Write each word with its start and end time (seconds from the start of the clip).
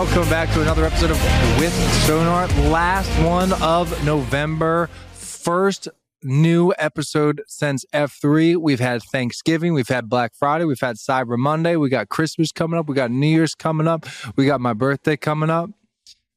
Welcome 0.00 0.30
back 0.30 0.48
to 0.52 0.62
another 0.62 0.84
episode 0.84 1.10
of 1.10 1.20
With 1.58 1.72
Sonar. 2.06 2.46
Last 2.70 3.10
one 3.26 3.52
of 3.60 4.04
November. 4.04 4.88
First 5.10 5.88
new 6.22 6.72
episode 6.78 7.42
since 7.48 7.84
F3. 7.92 8.58
We've 8.58 8.78
had 8.78 9.02
Thanksgiving, 9.10 9.74
we've 9.74 9.88
had 9.88 10.08
Black 10.08 10.34
Friday, 10.36 10.66
we've 10.66 10.78
had 10.80 10.98
Cyber 10.98 11.36
Monday, 11.36 11.74
we 11.74 11.88
got 11.88 12.10
Christmas 12.10 12.52
coming 12.52 12.78
up, 12.78 12.88
we 12.88 12.94
got 12.94 13.10
New 13.10 13.26
Year's 13.26 13.56
coming 13.56 13.88
up, 13.88 14.06
we 14.36 14.46
got 14.46 14.60
my 14.60 14.72
birthday 14.72 15.16
coming 15.16 15.50
up. 15.50 15.68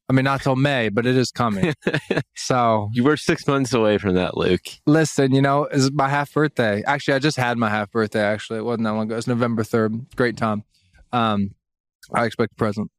I 0.10 0.14
mean, 0.14 0.26
not 0.26 0.42
till 0.42 0.56
May, 0.56 0.90
but 0.90 1.06
it 1.06 1.16
is 1.16 1.30
coming. 1.30 1.76
so 2.36 2.90
You 2.94 3.04
were 3.04 3.16
six 3.16 3.46
months 3.46 3.74
away 3.74 4.00
from 4.00 4.16
that, 4.16 4.36
Luke. 4.36 4.66
listen, 4.88 5.36
you 5.36 5.42
know, 5.44 5.66
it's 5.66 5.92
my 5.92 6.10
half 6.10 6.34
birthday. 6.34 6.82
Actually, 6.88 7.14
I 7.14 7.20
just 7.20 7.38
had 7.38 7.60
my 7.60 7.70
half 7.70 7.92
birthday. 7.92 8.24
Actually, 8.24 8.58
it 8.58 8.64
wasn't 8.64 8.86
that 8.86 8.94
long 8.94 9.06
ago. 9.06 9.18
It's 9.18 9.28
November 9.28 9.64
third. 9.64 10.16
Great 10.16 10.36
time. 10.36 10.64
Um, 11.12 11.52
I 12.12 12.26
expect 12.26 12.54
a 12.54 12.56
present. 12.56 12.90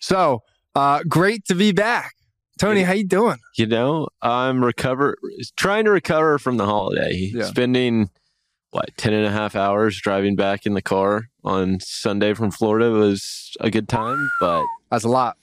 So, 0.00 0.42
uh, 0.74 1.00
great 1.08 1.44
to 1.46 1.54
be 1.54 1.72
back. 1.72 2.12
Tony, 2.58 2.82
how 2.82 2.92
you 2.94 3.06
doing? 3.06 3.36
You 3.56 3.66
know, 3.66 4.08
I'm 4.22 4.64
recover 4.64 5.16
trying 5.56 5.84
to 5.84 5.90
recover 5.90 6.38
from 6.38 6.56
the 6.56 6.64
holiday. 6.64 7.30
Yeah. 7.34 7.44
Spending 7.44 8.08
what 8.70 8.90
10 8.96 9.12
and 9.12 9.26
a 9.26 9.30
half 9.30 9.54
hours 9.54 10.00
driving 10.00 10.36
back 10.36 10.64
in 10.66 10.74
the 10.74 10.82
car 10.82 11.24
on 11.44 11.80
Sunday 11.80 12.32
from 12.34 12.50
Florida 12.50 12.90
was 12.90 13.54
a 13.60 13.70
good 13.70 13.88
time, 13.88 14.28
but 14.40 14.64
That's 14.90 15.04
a 15.04 15.08
lot. 15.08 15.36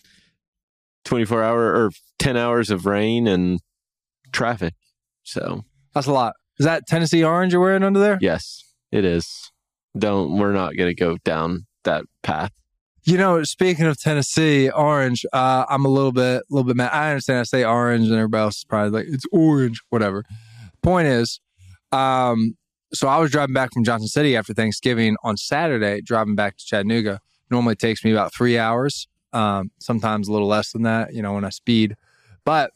24 1.06 1.44
hour 1.44 1.66
or 1.74 1.92
10 2.20 2.38
hours 2.38 2.70
of 2.70 2.86
rain 2.86 3.28
and 3.28 3.60
traffic. 4.32 4.74
So, 5.24 5.64
That's 5.94 6.08
a 6.08 6.14
lot. 6.14 6.34
Is 6.60 6.66
that 6.66 6.88
Tennessee 6.88 7.24
orange 7.24 7.54
you're 7.54 7.62
wearing 7.62 7.84
under 7.84 8.00
there? 8.00 8.18
yes, 8.22 8.64
it 8.92 9.06
is. 9.06 9.52
Don't 9.98 10.38
we're 10.38 10.54
not 10.54 10.76
going 10.78 10.90
to 10.90 10.96
go 10.96 11.18
down 11.24 11.66
that 11.84 12.06
path. 12.24 12.52
You 13.06 13.18
know, 13.18 13.44
speaking 13.44 13.86
of 13.86 14.00
Tennessee 14.00 14.70
orange, 14.70 15.26
uh, 15.34 15.66
I'm 15.68 15.84
a 15.84 15.90
little 15.90 16.14
bit, 16.14 16.42
a 16.42 16.44
little 16.50 16.64
bit 16.64 16.78
mad. 16.78 16.92
I 16.94 17.10
understand 17.10 17.40
I 17.40 17.44
say 17.44 17.66
orange, 17.66 18.08
and 18.08 18.16
everybody 18.16 18.44
else 18.44 18.60
is 18.60 18.64
probably 18.64 18.92
like 18.92 19.14
it's 19.14 19.26
orange, 19.34 19.82
whatever. 19.90 20.24
Point 20.82 21.08
is, 21.08 21.42
um, 21.92 22.56
so 22.94 23.10
I 23.10 23.18
was 23.18 23.30
driving 23.30 23.54
back 23.54 23.74
from 23.74 23.84
Johnson 23.84 24.08
City 24.08 24.38
after 24.38 24.54
Thanksgiving 24.54 25.18
on 25.22 25.36
Saturday, 25.36 26.02
driving 26.02 26.36
back 26.36 26.56
to 26.56 26.66
Chattanooga. 26.66 27.20
Normally 27.52 27.76
takes 27.76 28.06
me 28.06 28.14
about 28.14 28.34
three 28.34 28.58
hours, 28.58 29.10
um, 29.34 29.72
sometimes 29.80 30.30
a 30.30 30.32
little 30.32 30.48
less 30.48 30.72
than 30.72 30.84
that. 30.84 31.14
You 31.14 31.22
know, 31.22 31.34
when 31.34 31.44
I 31.44 31.50
speed, 31.50 31.98
but 32.46 32.72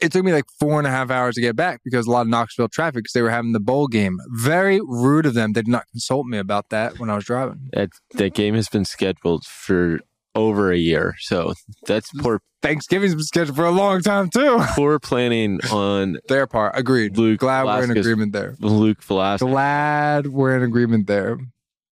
it 0.00 0.12
took 0.12 0.24
me 0.24 0.32
like 0.32 0.44
four 0.58 0.78
and 0.78 0.86
a 0.86 0.90
half 0.90 1.10
hours 1.10 1.34
to 1.36 1.40
get 1.40 1.56
back 1.56 1.80
because 1.84 2.06
a 2.06 2.10
lot 2.10 2.22
of 2.22 2.28
Knoxville 2.28 2.68
traffic 2.68 3.04
because 3.04 3.12
they 3.12 3.22
were 3.22 3.30
having 3.30 3.52
the 3.52 3.60
bowl 3.60 3.86
game. 3.86 4.18
Very 4.28 4.80
rude 4.80 5.26
of 5.26 5.34
them. 5.34 5.52
They 5.52 5.62
did 5.62 5.68
not 5.68 5.86
consult 5.90 6.26
me 6.26 6.38
about 6.38 6.70
that 6.70 6.98
when 6.98 7.10
I 7.10 7.14
was 7.14 7.24
driving. 7.24 7.70
That 7.72 7.90
that 8.14 8.34
game 8.34 8.54
has 8.54 8.68
been 8.68 8.84
scheduled 8.84 9.44
for 9.44 10.00
over 10.34 10.72
a 10.72 10.76
year. 10.78 11.14
So, 11.20 11.54
that's 11.86 12.10
poor 12.18 12.40
Thanksgiving's 12.64 13.14
been 13.14 13.24
scheduled 13.24 13.56
for 13.56 13.66
a 13.66 13.70
long 13.70 14.00
time 14.00 14.30
too. 14.30 14.58
poor 14.70 14.98
planning 14.98 15.60
on 15.70 16.18
Their 16.28 16.46
part, 16.46 16.76
agreed. 16.78 17.18
Luke 17.18 17.40
Glad 17.40 17.66
we're 17.66 17.84
in 17.84 17.90
agreement 17.90 18.32
there. 18.32 18.56
Luke 18.58 19.02
Falasca. 19.02 19.40
Glad 19.40 20.28
we're 20.28 20.56
in 20.56 20.62
agreement 20.62 21.06
there. 21.06 21.38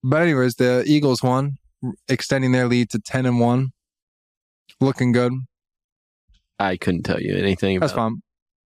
But 0.03 0.23
anyways, 0.23 0.55
the 0.55 0.83
Eagles 0.87 1.23
won, 1.23 1.59
extending 2.09 2.53
their 2.53 2.67
lead 2.67 2.89
to 2.91 2.99
ten 2.99 3.27
and 3.27 3.39
one. 3.39 3.73
Looking 4.81 5.13
good. 5.13 5.33
I 6.63 6.77
couldn't 6.77 7.03
tell 7.03 7.21
you 7.21 7.35
anything 7.37 7.81
That's 7.81 7.93
about 7.93 8.11
fine. 8.11 8.23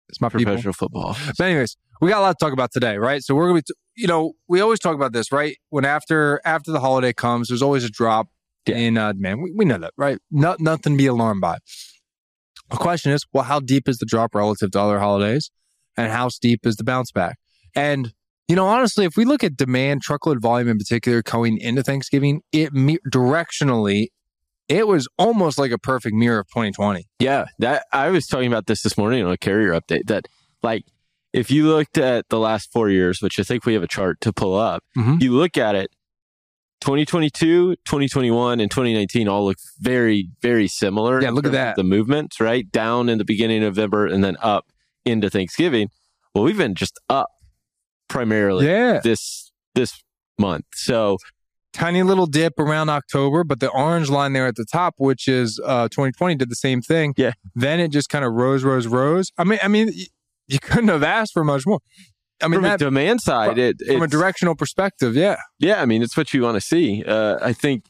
It's 0.10 0.20
my 0.22 0.30
people. 0.30 0.46
professional 0.46 0.74
football. 0.74 1.16
But 1.38 1.40
anyways, 1.46 1.78
we 2.02 2.10
got 2.10 2.20
a 2.20 2.22
lot 2.22 2.38
to 2.40 2.44
talk 2.46 2.54
about 2.54 2.72
today, 2.72 2.98
right? 2.98 3.22
So 3.24 3.34
we're 3.36 3.48
gonna 3.48 3.60
be, 3.60 3.64
t- 3.68 3.74
you 3.96 4.08
know, 4.08 4.34
we 4.48 4.60
always 4.62 4.80
talk 4.80 4.96
about 4.96 5.14
this, 5.14 5.32
right? 5.32 5.56
When 5.70 5.86
after 5.86 6.42
after 6.46 6.72
the 6.72 6.80
holiday 6.80 7.14
comes, 7.14 7.48
there's 7.48 7.62
always 7.62 7.84
a 7.84 7.90
drop 7.90 8.28
Yeah. 8.66 8.76
in 8.78 8.98
uh, 8.98 9.14
demand. 9.14 9.42
We, 9.44 9.54
we 9.56 9.66
know 9.66 9.78
that, 9.78 9.94
right? 9.98 10.18
No, 10.32 10.56
nothing 10.60 10.94
to 10.94 10.98
be 10.98 11.08
alarmed 11.08 11.42
by. 11.42 11.58
The 12.70 12.78
question 12.78 13.12
is, 13.12 13.26
well, 13.34 13.44
how 13.44 13.60
deep 13.60 13.88
is 13.90 13.98
the 13.98 14.06
drop 14.06 14.34
relative 14.36 14.72
to 14.72 14.80
other 14.80 15.00
holidays, 15.00 15.52
and 15.98 16.12
how 16.12 16.30
steep 16.30 16.66
is 16.66 16.76
the 16.78 16.84
bounce 16.84 17.12
back? 17.12 17.38
And 17.76 18.14
you 18.48 18.56
know, 18.58 18.68
honestly, 18.68 19.06
if 19.06 19.16
we 19.16 19.24
look 19.24 19.46
at 19.46 19.56
demand, 19.56 20.02
truckload 20.02 20.42
volume 20.42 20.68
in 20.68 20.78
particular, 20.78 21.22
going 21.22 21.58
into 21.58 21.84
Thanksgiving, 21.84 22.42
it 22.52 22.74
me- 22.74 23.00
directionally, 23.10 24.08
it 24.72 24.88
was 24.88 25.08
almost 25.18 25.58
like 25.60 25.72
a 25.72 25.78
perfect 25.78 26.16
mirror 26.16 26.40
of 26.40 26.48
2020. 26.48 27.06
Yeah, 27.20 27.46
that 27.60 27.86
I 27.92 28.10
was 28.10 28.26
talking 28.28 28.48
about 28.48 28.68
this 28.68 28.82
this 28.84 28.98
morning 28.98 29.24
on 29.26 29.32
a 29.32 29.38
carrier 29.38 29.72
update. 29.74 30.08
That 30.08 30.28
like 30.64 30.84
if 31.34 31.50
you 31.52 31.68
looked 31.68 31.98
at 31.98 32.30
the 32.30 32.40
last 32.40 32.72
four 32.72 32.90
years, 32.90 33.22
which 33.22 33.40
I 33.40 33.44
think 33.44 33.66
we 33.66 33.74
have 33.74 33.84
a 33.84 33.88
chart 33.88 34.20
to 34.22 34.34
pull 34.34 34.56
up, 34.56 34.84
Mhm. 34.98 35.22
you 35.22 35.34
look 35.34 35.58
at 35.58 35.76
it. 35.76 35.90
2022, 36.82 37.76
2021, 37.86 38.60
and 38.60 38.72
2019 38.72 39.28
all 39.28 39.46
look 39.46 39.58
very, 39.80 40.30
very 40.42 40.68
similar. 40.68 41.22
Yeah, 41.22 41.30
look 41.30 41.46
at 41.46 41.52
that. 41.52 41.76
The 41.76 41.84
movements, 41.84 42.40
right? 42.40 42.70
Down 42.72 43.08
in 43.08 43.20
the 43.20 43.24
beginning 43.26 43.64
of 43.64 43.76
November 43.76 44.08
and 44.08 44.24
then 44.24 44.36
up 44.42 44.66
into 45.06 45.30
Thanksgiving. 45.30 45.90
Well, 46.34 46.44
we've 46.44 46.58
been 46.58 46.74
just 46.76 47.00
up 47.08 47.30
primarily 48.10 48.66
Yeah, 48.68 49.00
this 49.04 49.52
this 49.76 50.02
month. 50.40 50.66
So 50.74 51.18
tiny 51.74 52.04
little 52.04 52.26
dip 52.26 52.60
around 52.60 52.90
October, 52.90 53.44
but 53.44 53.60
the 53.60 53.70
orange 53.70 54.10
line 54.10 54.34
there 54.34 54.48
at 54.48 54.56
the 54.56 54.66
top, 54.66 54.96
which 54.98 55.28
is 55.28 55.60
uh, 55.66 55.88
2020, 55.90 56.36
did 56.36 56.50
the 56.50 56.56
same 56.56 56.82
thing. 56.82 57.14
Yeah. 57.18 57.32
Then 57.56 57.80
it 57.80 57.90
just 57.92 58.10
kind 58.10 58.26
of 58.26 58.34
rose, 58.34 58.64
rose, 58.64 58.88
rose. 58.88 59.32
I 59.38 59.44
mean, 59.44 59.60
I 59.64 59.68
mean, 59.68 59.88
y- 59.88 60.06
you 60.48 60.60
couldn't 60.60 60.90
have 60.90 61.04
asked 61.04 61.34
for 61.34 61.44
much 61.44 61.66
more. 61.66 61.80
I 62.44 62.48
mean, 62.48 62.62
from 62.62 62.72
a 62.72 62.78
demand 62.78 63.22
side, 63.22 63.58
it, 63.58 63.78
from 63.86 64.02
a 64.02 64.08
directional 64.08 64.56
perspective, 64.56 65.16
yeah. 65.16 65.38
Yeah, 65.60 65.82
I 65.82 65.86
mean, 65.86 66.02
it's 66.02 66.18
what 66.18 66.34
you 66.34 66.42
want 66.42 66.56
to 66.56 66.62
see. 66.62 67.04
Uh, 67.06 67.38
I 67.40 67.54
think 67.54 67.86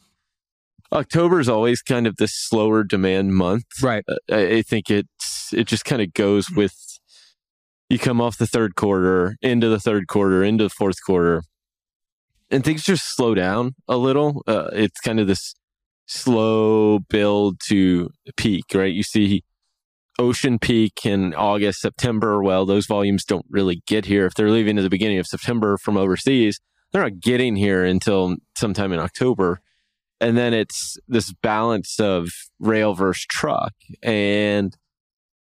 October 0.91 1.39
is 1.39 1.47
always 1.47 1.81
kind 1.81 2.05
of 2.05 2.17
the 2.17 2.27
slower 2.27 2.83
demand 2.83 3.33
month. 3.33 3.63
Right. 3.81 4.03
Uh, 4.07 4.15
I, 4.29 4.57
I 4.57 4.61
think 4.61 4.89
it's 4.91 5.53
it 5.53 5.67
just 5.67 5.85
kind 5.85 6.01
of 6.01 6.13
goes 6.13 6.49
with 6.49 6.75
you 7.89 7.97
come 7.99 8.21
off 8.21 8.37
the 8.37 8.47
third 8.47 8.75
quarter 8.75 9.35
into 9.41 9.67
the 9.69 9.79
third 9.79 10.07
quarter 10.07 10.43
into 10.43 10.65
the 10.65 10.69
fourth 10.69 10.97
quarter, 11.05 11.43
and 12.51 12.63
things 12.63 12.83
just 12.83 13.15
slow 13.15 13.33
down 13.33 13.75
a 13.87 13.97
little. 13.97 14.43
Uh, 14.47 14.69
it's 14.73 14.99
kind 14.99 15.19
of 15.19 15.27
this 15.27 15.55
slow 16.05 16.99
build 16.99 17.59
to 17.69 18.09
peak, 18.37 18.65
right? 18.73 18.93
You 18.93 19.03
see 19.03 19.43
ocean 20.19 20.59
peak 20.59 21.05
in 21.05 21.33
August, 21.33 21.79
September. 21.79 22.43
Well, 22.43 22.65
those 22.65 22.85
volumes 22.85 23.23
don't 23.23 23.45
really 23.49 23.81
get 23.87 24.05
here 24.05 24.25
if 24.25 24.33
they're 24.35 24.51
leaving 24.51 24.77
at 24.77 24.81
the 24.81 24.89
beginning 24.89 25.19
of 25.19 25.25
September 25.25 25.77
from 25.77 25.97
overseas 25.97 26.59
they're 26.91 27.03
not 27.03 27.19
getting 27.19 27.55
here 27.55 27.85
until 27.85 28.35
sometime 28.55 28.91
in 28.91 28.99
October. 28.99 29.61
And 30.19 30.37
then 30.37 30.53
it's 30.53 30.97
this 31.07 31.33
balance 31.41 31.99
of 31.99 32.29
rail 32.59 32.93
versus 32.93 33.25
truck 33.29 33.73
and 34.03 34.75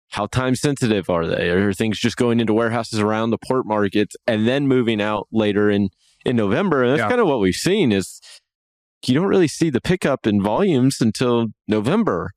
how 0.10 0.26
time 0.26 0.56
sensitive 0.56 1.10
are 1.10 1.28
they? 1.28 1.50
Are 1.50 1.74
things 1.74 2.00
just 2.00 2.18
going 2.18 2.40
into 2.40 2.54
warehouses 2.54 3.00
around 3.00 3.30
the 3.30 3.38
port 3.48 3.66
markets 3.68 4.16
and 4.26 4.48
then 4.48 4.68
moving 4.68 5.02
out 5.02 5.28
later 5.32 5.70
in, 5.70 5.90
in 6.30 6.36
November? 6.36 6.84
And 6.84 6.92
that's 6.94 7.00
Yeah. 7.02 7.10
kind 7.10 7.22
of 7.22 7.28
what 7.28 7.40
we've 7.40 7.54
seen 7.56 7.92
is 7.92 8.22
you 9.06 9.14
don't 9.14 9.28
really 9.28 9.48
see 9.48 9.70
the 9.70 9.82
pickup 9.82 10.26
in 10.28 10.42
volumes 10.42 10.98
until 11.02 11.48
November, 11.68 12.32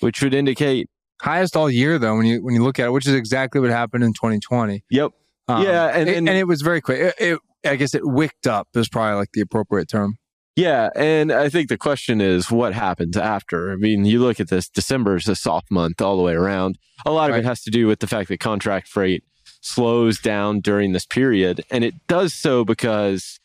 which 0.00 0.22
would 0.22 0.34
indicate, 0.34 0.88
Highest 1.22 1.56
all 1.56 1.70
year 1.70 1.98
though, 1.98 2.14
when 2.18 2.26
you 2.26 2.44
when 2.44 2.54
you 2.54 2.62
look 2.62 2.78
at 2.78 2.86
it, 2.88 2.90
which 2.90 3.06
is 3.06 3.14
exactly 3.14 3.58
what 3.58 3.70
happened 3.70 4.04
in 4.04 4.12
2020. 4.12 4.84
yep. 4.90 5.12
Um, 5.48 5.62
Yeah, 5.62 5.86
and- 5.94 6.08
it, 6.10 6.16
and- 6.18 6.28
and 6.28 6.36
it 6.36 6.46
was 6.46 6.60
very 6.60 6.82
quick. 6.82 7.00
It, 7.00 7.14
it, 7.18 7.38
I 7.70 7.76
guess 7.76 7.94
it 7.94 8.02
wicked 8.04 8.46
up 8.46 8.68
is 8.74 8.88
probably 8.90 9.16
like 9.16 9.30
the 9.32 9.40
appropriate 9.40 9.88
term. 9.88 10.18
Yeah, 10.56 10.90
and 10.94 11.32
I 11.32 11.48
think 11.48 11.68
the 11.70 11.78
question 11.78 12.20
is 12.20 12.50
what 12.50 12.74
happens 12.74 13.16
after. 13.16 13.72
I 13.72 13.76
mean, 13.76 14.04
you 14.04 14.20
look 14.20 14.40
at 14.40 14.48
this, 14.48 14.68
December 14.68 15.16
is 15.16 15.26
a 15.28 15.36
soft 15.36 15.70
month 15.70 16.00
all 16.02 16.16
the 16.18 16.22
way 16.22 16.34
around. 16.34 16.76
A 17.06 17.10
lot 17.10 17.30
of 17.30 17.34
Right. 17.34 17.44
it 17.44 17.46
has 17.46 17.62
to 17.62 17.70
do 17.70 17.86
with 17.86 18.00
the 18.00 18.06
fact 18.06 18.28
that 18.28 18.40
contract 18.40 18.86
freight 18.88 19.22
slows 19.66 20.20
down 20.20 20.60
during 20.60 20.92
this 20.92 21.06
period, 21.06 21.64
and 21.70 21.82
it 21.82 21.94
does 22.06 22.32
so 22.32 22.64
because 22.64 23.40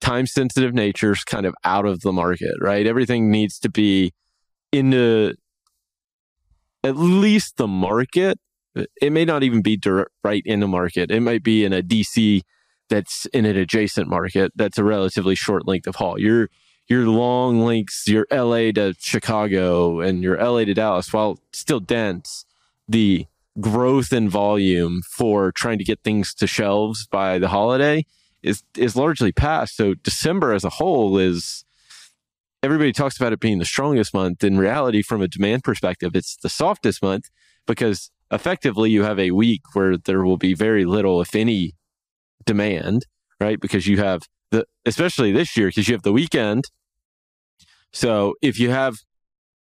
time 0.00 0.26
sensitive 0.26 0.72
nature 0.72 1.12
is 1.12 1.22
kind 1.22 1.46
of 1.46 1.54
out 1.64 1.86
of 1.86 2.00
the 2.00 2.12
market, 2.12 2.54
right? 2.60 2.86
Everything 2.86 3.30
needs 3.30 3.58
to 3.58 3.68
be 3.68 4.12
into 4.72 5.34
at 6.82 6.96
least 6.96 7.56
the 7.56 7.68
market. 7.68 8.38
It 9.00 9.12
may 9.12 9.24
not 9.24 9.42
even 9.42 9.62
be 9.62 9.76
direct, 9.76 10.10
right 10.22 10.42
in 10.44 10.60
the 10.60 10.68
market. 10.68 11.10
It 11.10 11.20
might 11.20 11.42
be 11.42 11.64
in 11.64 11.72
a 11.72 11.82
DC 11.82 12.42
that's 12.88 13.26
in 13.26 13.46
an 13.46 13.56
adjacent 13.56 14.08
market 14.08 14.52
that's 14.56 14.78
a 14.78 14.84
relatively 14.84 15.34
short 15.34 15.66
length 15.66 15.86
of 15.86 15.96
haul. 15.96 16.18
Your 16.18 16.48
your 16.86 17.06
long 17.06 17.60
links, 17.60 18.06
your 18.06 18.26
LA 18.30 18.70
to 18.72 18.94
Chicago 18.98 20.00
and 20.00 20.22
your 20.22 20.36
LA 20.36 20.64
to 20.64 20.74
Dallas, 20.74 21.12
while 21.12 21.38
still 21.52 21.80
dense, 21.80 22.44
the 22.86 23.26
growth 23.60 24.12
in 24.12 24.28
volume 24.28 25.00
for 25.10 25.52
trying 25.52 25.78
to 25.78 25.84
get 25.84 26.00
things 26.02 26.34
to 26.34 26.46
shelves 26.46 27.06
by 27.06 27.38
the 27.38 27.48
holiday 27.48 28.04
is 28.42 28.62
is 28.76 28.96
largely 28.96 29.32
past. 29.32 29.76
So 29.76 29.94
December 29.94 30.52
as 30.52 30.64
a 30.64 30.70
whole 30.70 31.18
is 31.18 31.64
everybody 32.62 32.92
talks 32.92 33.16
about 33.16 33.32
it 33.32 33.40
being 33.40 33.58
the 33.58 33.64
strongest 33.64 34.12
month. 34.14 34.42
In 34.42 34.58
reality, 34.58 35.02
from 35.02 35.22
a 35.22 35.28
demand 35.28 35.64
perspective, 35.64 36.12
it's 36.14 36.36
the 36.36 36.48
softest 36.48 37.02
month 37.02 37.26
because 37.66 38.10
effectively 38.30 38.90
you 38.90 39.02
have 39.04 39.18
a 39.18 39.30
week 39.30 39.62
where 39.74 39.96
there 39.96 40.24
will 40.24 40.36
be 40.38 40.54
very 40.54 40.84
little, 40.84 41.20
if 41.20 41.34
any, 41.34 41.72
demand, 42.46 43.06
right? 43.40 43.60
Because 43.60 43.86
you 43.86 43.98
have 43.98 44.22
the, 44.50 44.66
especially 44.86 45.30
this 45.30 45.56
year, 45.56 45.68
because 45.68 45.88
you 45.88 45.94
have 45.94 46.02
the 46.02 46.12
weekend. 46.12 46.64
So 47.92 48.34
if 48.42 48.58
you 48.58 48.70
have, 48.70 48.96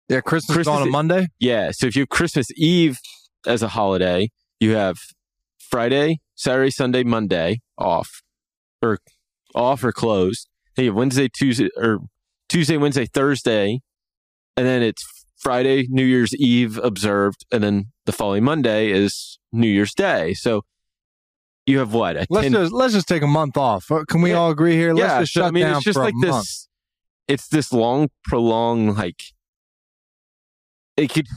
Yeah, 0.09 0.21
Christmas, 0.21 0.55
Christmas 0.55 0.81
on 0.81 0.87
a 0.87 0.91
Monday. 0.91 1.27
yeah, 1.39 1.71
so 1.71 1.87
if 1.87 1.95
you 1.95 2.01
have 2.03 2.09
Christmas 2.09 2.47
Eve 2.55 2.97
as 3.47 3.61
a 3.61 3.69
holiday, 3.69 4.29
you 4.59 4.75
have 4.75 4.97
Friday, 5.59 6.19
Saturday, 6.35 6.69
Sunday, 6.71 7.03
Monday 7.03 7.61
off 7.77 8.21
or 8.81 8.99
off 9.55 9.83
or 9.83 9.91
closed. 9.91 10.47
Then 10.75 10.85
you 10.85 10.91
have 10.91 10.97
Wednesday, 10.97 11.27
Tuesday, 11.29 11.69
or 11.77 11.99
Tuesday, 12.49 12.77
Wednesday, 12.77 13.05
Thursday, 13.05 13.79
and 14.57 14.65
then 14.65 14.81
it's 14.81 15.03
Friday, 15.37 15.87
New 15.89 16.05
Year's 16.05 16.33
Eve 16.35 16.77
observed, 16.77 17.45
and 17.51 17.63
then 17.63 17.85
the 18.05 18.11
following 18.11 18.43
Monday 18.43 18.91
is 18.91 19.37
New 19.51 19.67
Year's 19.67 19.93
Day. 19.93 20.33
So 20.33 20.61
you 21.65 21.79
have 21.79 21.93
what? 21.93 22.15
A 22.17 22.25
Let's 22.29 22.45
10 22.45 22.51
just 22.53 22.71
let's 22.73 22.93
just 22.93 23.07
take 23.07 23.23
a 23.23 23.27
month 23.27 23.57
off. 23.57 23.91
Uh, 23.91 24.03
Can 24.07 24.21
we 24.21 24.31
Yeah. 24.31 24.37
all 24.37 24.51
agree 24.51 24.73
here? 24.75 24.93
Let's 24.93 25.13
yeah, 25.13 25.19
just 25.21 25.31
shut 25.33 25.45
I 25.45 25.51
mean, 25.51 25.63
down 25.63 25.75
it's 25.77 25.83
just 25.85 25.97
for 25.97 26.03
like 26.03 26.13
a 26.13 26.21
this. 26.21 26.31
month. 26.31 26.47
It's 27.27 27.47
this 27.47 27.71
long, 27.71 28.09
prolonged, 28.25 28.97
like 28.97 29.21
it 30.97 31.09
could. 31.11 31.27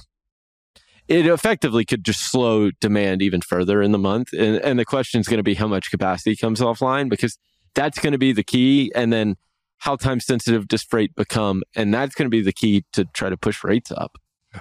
It 1.09 1.27
effectively 1.27 1.85
could 1.85 2.05
just 2.05 2.31
slow 2.31 2.71
demand 2.81 3.23
even 3.23 3.41
further 3.41 3.81
in 3.81 3.93
the 3.93 3.99
month, 3.99 4.33
and 4.33 4.57
and 4.57 4.79
the 4.79 4.85
question 4.85 5.21
is 5.21 5.29
going 5.29 5.39
to 5.39 5.45
be 5.45 5.55
how 5.55 5.69
much 5.69 5.91
capacity 5.91 6.37
comes 6.37 6.61
offline 6.61 7.09
because 7.09 7.39
that's 7.75 7.99
going 7.99 8.13
to 8.13 8.19
be 8.19 8.33
the 8.33 8.43
key, 8.43 8.91
and 8.95 9.13
then 9.13 9.37
how 9.79 9.97
time 9.97 10.21
sensitive 10.21 10.67
does 10.69 10.83
freight 10.83 11.15
become, 11.15 11.63
and 11.75 11.93
that's 11.93 12.15
going 12.15 12.27
to 12.27 12.31
be 12.31 12.43
the 12.43 12.53
key 12.53 12.85
to 12.93 13.05
try 13.15 13.29
to 13.29 13.37
push 13.37 13.63
rates 13.63 13.93
up. 13.93 14.19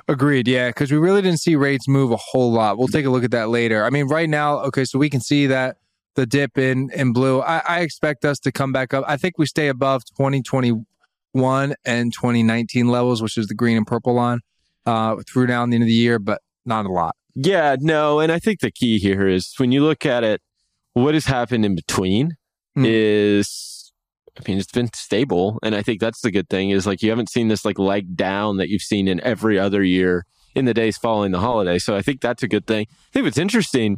Agreed. 0.08 0.48
Yeah, 0.48 0.70
because 0.70 0.92
we 0.92 0.98
really 0.98 1.22
didn't 1.22 1.40
see 1.40 1.56
rates 1.56 1.88
move 1.88 2.12
a 2.12 2.18
whole 2.18 2.52
lot. 2.52 2.78
We'll 2.78 2.90
take 2.90 3.06
a 3.06 3.10
look 3.10 3.24
at 3.24 3.32
that 3.32 3.50
later. 3.50 3.86
I 3.86 3.90
mean, 3.90 4.08
right 4.08 4.30
now, 4.30 4.60
okay, 4.60 4.86
so 4.86 5.00
we 5.00 5.10
can 5.10 5.22
see 5.22 5.48
that 5.48 5.78
the 6.16 6.26
dip 6.26 6.58
in 6.58 6.90
in 6.92 7.14
blue. 7.14 7.42
I, 7.42 7.62
I 7.68 7.80
expect 7.82 8.26
us 8.26 8.40
to 8.40 8.52
come 8.52 8.72
back 8.72 8.94
up. 8.94 9.04
I 9.08 9.18
think 9.18 9.38
we 9.38 9.46
stay 9.46 9.68
above 9.68 10.04
2021 10.06 11.76
and 11.86 12.14
2019 12.14 12.88
levels, 12.88 13.22
which 13.22 13.38
is 13.38 13.48
the 13.48 13.56
green 13.56 13.78
and 13.78 13.88
purple 13.88 14.14
line, 14.14 14.40
uh, 14.86 15.16
through 15.28 15.48
down 15.48 15.70
the 15.70 15.76
end 15.76 15.84
of 15.84 15.88
the 15.88 15.94
year, 15.94 16.20
but 16.20 16.42
not 16.66 16.86
a 16.86 16.90
lot. 16.92 17.16
Yeah, 17.36 17.76
no, 17.80 18.20
and 18.20 18.32
I 18.32 18.40
think 18.40 18.60
the 18.62 18.72
key 18.72 18.98
here 18.98 19.28
is 19.28 19.54
when 19.58 19.72
you 19.72 19.84
look 19.84 20.06
at 20.06 20.24
it, 20.24 20.42
what 20.94 21.14
has 21.14 21.26
happened 21.26 21.66
in 21.66 21.76
between 21.76 22.32
Hmm. 22.76 22.84
is, 22.88 23.92
I 24.38 24.42
mean, 24.50 24.58
it's 24.58 24.72
been 24.72 24.90
stable, 24.94 25.60
and 25.64 25.76
I 25.76 25.82
think 25.82 26.00
that's 26.02 26.22
the 26.22 26.32
good 26.32 26.50
thing 26.50 26.70
is 26.70 26.86
like 26.86 27.02
you 27.02 27.10
haven't 27.10 27.30
seen 27.30 27.48
this 27.48 27.64
like 27.66 27.80
leg 27.80 28.16
down 28.18 28.58
that 28.58 28.68
you've 28.70 28.82
seen 28.82 29.08
in 29.08 29.22
every 29.22 29.58
other 29.60 29.82
year 29.84 30.26
in 30.56 30.66
the 30.66 30.74
days 30.74 30.98
following 30.98 31.32
the 31.32 31.40
holiday. 31.40 31.80
So 31.80 31.96
I 31.96 32.02
think 32.02 32.22
that's 32.22 32.44
a 32.44 32.48
good 32.48 32.66
thing. 32.68 32.88
I 32.90 32.96
think 33.14 33.26
what's 33.26 33.38
interesting, 33.38 33.98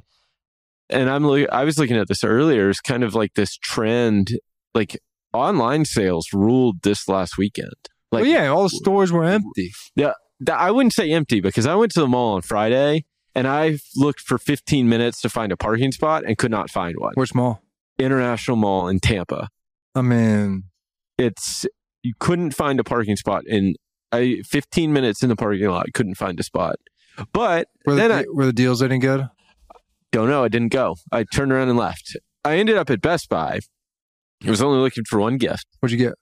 and 0.90 1.10
I'm 1.10 1.26
loo- 1.28 1.48
I 1.52 1.64
was 1.64 1.78
looking 1.80 1.98
at 1.98 2.08
this 2.08 2.24
earlier, 2.24 2.70
is 2.70 2.80
kind 2.80 3.04
of 3.04 3.14
like 3.16 3.34
this 3.34 3.56
trend, 3.58 4.30
like 4.76 5.00
online 5.34 5.86
sales 5.86 6.28
ruled 6.34 6.82
this 6.84 7.08
last 7.08 7.38
weekend. 7.38 7.74
Like, 8.12 8.24
well, 8.24 8.32
yeah, 8.32 8.48
all 8.48 8.64
the 8.64 8.70
stores 8.70 9.12
were 9.12 9.24
empty. 9.26 9.72
Th- 9.98 10.14
I 10.52 10.72
wouldn't 10.72 10.94
say 10.94 11.12
empty 11.12 11.40
because 11.42 11.66
I 11.66 11.76
went 11.76 11.92
to 11.94 12.00
the 12.00 12.08
mall 12.08 12.36
on 12.36 12.42
Friday 12.42 13.06
and 13.34 13.48
I 13.48 13.78
looked 13.96 14.22
for 14.22 14.38
15 14.38 14.88
minutes 14.90 15.22
to 15.22 15.30
find 15.30 15.52
a 15.52 15.58
parking 15.58 15.92
spot 15.92 16.24
and 16.26 16.38
could 16.38 16.52
not 16.52 16.70
find 16.70 16.96
one. 16.98 17.14
Which 17.16 17.34
mall? 17.34 17.62
International 18.00 18.58
Mall 18.58 18.88
in 18.88 19.00
Tampa. 19.00 19.50
I 19.96 20.02
mean, 20.02 20.66
It's 21.18 21.66
you 22.04 22.14
couldn't 22.20 22.52
find 22.52 22.80
a 22.80 22.84
parking 22.84 23.16
spot 23.16 23.44
in 23.48 23.76
I 24.12 24.42
15 24.46 24.94
minutes 24.94 25.24
in 25.24 25.30
the 25.30 25.36
parking 25.36 25.68
lot, 25.70 25.88
couldn't 25.94 26.16
find 26.16 26.40
a 26.40 26.44
spot. 26.44 26.76
But 27.34 27.68
were 27.86 27.96
the, 27.96 28.02
Then 28.02 28.12
I- 28.12 28.26
were 28.32 28.46
the 28.46 28.54
deals 28.54 28.82
any 28.84 29.00
good? 29.00 29.28
don't 30.12 30.30
know, 30.30 30.44
I 30.44 30.48
didn't 30.48 30.72
go. 30.72 30.96
I 31.12 31.24
turned 31.26 31.52
around 31.52 31.70
and 31.70 31.78
left. 31.78 32.16
I 32.46 32.58
ended 32.58 32.78
up 32.78 32.90
at 32.90 33.02
Best 33.02 33.28
Buy. 33.28 33.60
I 34.46 34.50
was 34.50 34.62
only 34.62 34.80
looking 34.80 35.04
for 35.04 35.20
one 35.20 35.38
gift, 35.38 35.66
What'd 35.80 35.98
you 36.00 36.06
get? 36.06 36.14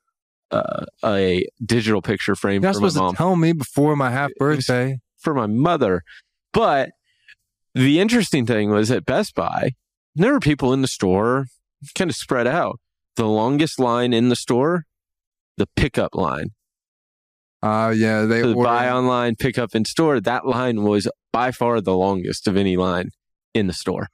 Uh, 0.51 0.86
a 1.03 1.45
digital 1.65 2.01
picture 2.01 2.36
frame 2.36 2.62
You're 2.63 2.74
for 2.74 2.80
my 2.81 2.88
supposed 2.89 2.97
mom. 2.97 3.12
to 3.13 3.18
tell 3.18 3.36
me 3.36 3.53
before 3.53 3.95
my 3.95 4.12
half 4.12 4.31
birthday. 4.38 5.00
for 5.18 5.33
my 5.33 5.47
mother. 5.47 6.03
But 6.53 6.92
the 7.74 8.00
interesting 8.00 8.45
thing 8.45 8.69
was 8.69 8.92
at 8.92 9.06
Best 9.06 9.36
Buy, 9.36 9.71
there 10.15 10.31
were 10.33 10.39
people 10.39 10.71
in 10.74 10.81
the 10.81 10.88
store 10.88 11.45
kind 11.95 12.09
of 12.09 12.15
spread 12.15 12.47
out. 12.47 12.80
The 13.18 13.25
longest 13.25 13.80
line 13.80 14.13
in 14.13 14.30
the 14.30 14.36
store, 14.36 14.83
the 15.57 15.68
pickup 15.75 16.15
line. 16.15 16.50
Uh, 17.63 17.94
yeah, 17.95 18.21
they 18.25 18.41
The 18.41 18.50
ordered- 18.53 18.63
buy 18.63 18.89
online, 18.91 19.36
pick 19.36 19.57
up 19.57 19.74
in 19.74 19.86
store. 19.86 20.19
That 20.21 20.45
line 20.45 20.83
was 20.83 21.07
by 21.33 21.51
far 21.51 21.81
the 21.81 21.95
longest 21.98 22.48
of 22.48 22.56
any 22.56 22.77
line 22.77 23.09
in 23.53 23.68
the 23.68 23.74
store. 23.74 24.07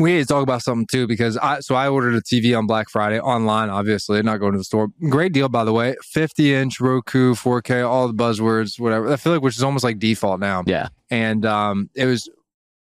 We 0.00 0.12
need 0.12 0.20
to 0.20 0.26
talk 0.26 0.42
about 0.44 0.62
something 0.62 0.86
too 0.86 1.06
because 1.08 1.36
I 1.36 1.58
so 1.60 1.74
I 1.74 1.88
ordered 1.88 2.14
a 2.14 2.20
TV 2.22 2.56
on 2.56 2.66
Black 2.66 2.88
Friday 2.88 3.18
online, 3.18 3.68
obviously, 3.68 4.22
not 4.22 4.38
going 4.38 4.52
to 4.52 4.58
the 4.58 4.64
store. 4.64 4.88
Great 5.08 5.32
deal, 5.32 5.48
by 5.48 5.64
the 5.64 5.72
way. 5.72 5.96
50 6.02 6.54
inch 6.54 6.80
Roku, 6.80 7.34
4K, 7.34 7.88
all 7.88 8.06
the 8.06 8.14
buzzwords, 8.14 8.78
whatever. 8.78 9.12
I 9.12 9.16
feel 9.16 9.32
like 9.32 9.42
which 9.42 9.56
is 9.56 9.62
almost 9.64 9.82
like 9.84 9.98
default 9.98 10.38
now. 10.38 10.62
Yeah. 10.66 10.88
And 11.10 11.44
um 11.44 11.90
it 11.96 12.06
was 12.06 12.30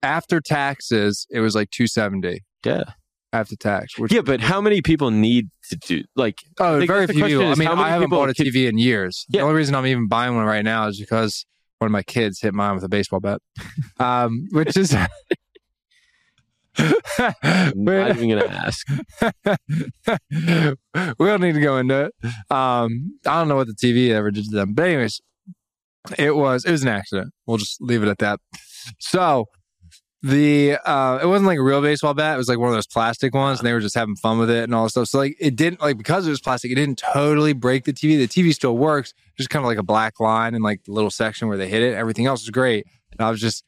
after 0.03 0.41
taxes, 0.41 1.27
it 1.31 1.41
was 1.41 1.55
like 1.57 1.71
270 1.71 2.41
Yeah. 2.65 2.85
after 3.33 3.57
tax. 3.57 3.95
Yeah, 4.09 4.21
but 4.21 4.41
how 4.41 4.61
many 4.61 4.81
people 4.81 5.11
need 5.11 5.49
to 5.71 5.77
do 5.77 6.05
like 6.15 6.39
oh, 6.61 6.79
think 6.79 6.89
very 6.91 7.07
few. 7.09 7.43
I 7.43 7.55
mean, 7.57 7.67
I 7.69 7.89
haven't 7.89 8.11
bought 8.11 8.31
a 8.31 8.35
could- 8.35 8.47
TV 8.47 8.69
in 8.69 8.79
years. 8.79 9.27
Yeah. 9.29 9.41
The 9.41 9.47
only 9.47 9.57
reason 9.57 9.75
I'm 9.75 9.87
even 9.87 10.07
buying 10.07 10.37
one 10.37 10.45
right 10.45 10.65
now 10.65 10.87
is 10.87 11.01
because 11.01 11.45
one 11.79 11.87
of 11.87 11.93
my 11.93 12.03
kids 12.03 12.41
hit 12.41 12.55
mine 12.55 12.77
with 12.77 12.85
a 12.85 12.89
baseball 12.89 13.19
bat. 13.21 13.41
Um, 13.99 14.47
which 14.53 14.77
is 14.79 14.97
I'm 17.19 17.85
not 17.85 18.17
even 18.17 18.31
gonna 18.31 18.47
ask. 18.47 18.87
we 21.19 21.27
don't 21.27 21.41
need 21.41 21.55
to 21.55 21.61
go 21.61 21.79
into 21.79 22.07
it. 22.07 22.15
Um, 22.51 23.19
I 23.27 23.39
don't 23.39 23.49
know 23.49 23.57
what 23.57 23.67
the 23.67 23.75
TV 23.75 24.11
ever 24.11 24.31
did 24.31 24.45
to 24.47 24.51
them, 24.51 24.75
but 24.75 24.87
anyways, 24.87 25.21
it 26.19 26.35
was 26.35 26.65
it 26.65 26.71
was 26.71 26.83
an 26.83 26.89
accident. 26.89 27.33
We'll 27.47 27.59
just 27.59 27.81
leave 27.81 28.03
it 28.03 28.09
at 28.09 28.19
that. 28.19 28.41
So 28.99 29.47
the 30.23 30.77
uh, 30.85 31.19
it 31.23 31.27
wasn't 31.27 31.47
like 31.47 31.59
a 31.59 31.63
real 31.63 31.81
baseball 31.81 32.15
bat. 32.15 32.35
It 32.35 32.39
was 32.39 32.49
like 32.49 32.59
one 32.59 32.69
of 32.69 32.75
those 32.75 32.87
plastic 32.87 33.35
ones, 33.35 33.59
and 33.59 33.67
they 33.67 33.73
were 33.73 33.81
just 33.81 33.95
having 33.95 34.17
fun 34.17 34.39
with 34.39 34.51
it 34.51 34.65
and 34.65 34.75
all 34.75 34.85
this 34.85 34.93
stuff. 34.93 35.09
So 35.09 35.19
like 35.19 35.37
it 35.41 35.57
didn't 35.57 35.81
like 35.81 35.97
because 35.97 36.27
it 36.27 36.31
was 36.31 36.41
plastic, 36.41 36.71
it 36.71 36.75
didn't 36.75 36.99
totally 36.99 37.53
break 37.53 37.85
the 37.85 37.93
TV. 37.93 38.19
The 38.19 38.29
TV 38.29 38.53
still 38.53 38.77
works, 38.77 39.15
just 39.37 39.51
kind 39.51 39.65
of 39.65 39.67
like 39.67 39.79
a 39.79 39.83
black 39.83 40.21
line 40.21 40.55
and 40.55 40.63
like 40.63 40.85
the 40.85 40.93
little 40.93 41.11
section 41.11 41.49
where 41.49 41.57
they 41.57 41.69
hit 41.69 41.83
it. 41.83 41.95
Everything 41.95 42.27
else 42.27 42.43
was 42.43 42.51
great, 42.51 42.87
and 43.13 43.21
I 43.21 43.31
was 43.31 43.41
just. 43.41 43.65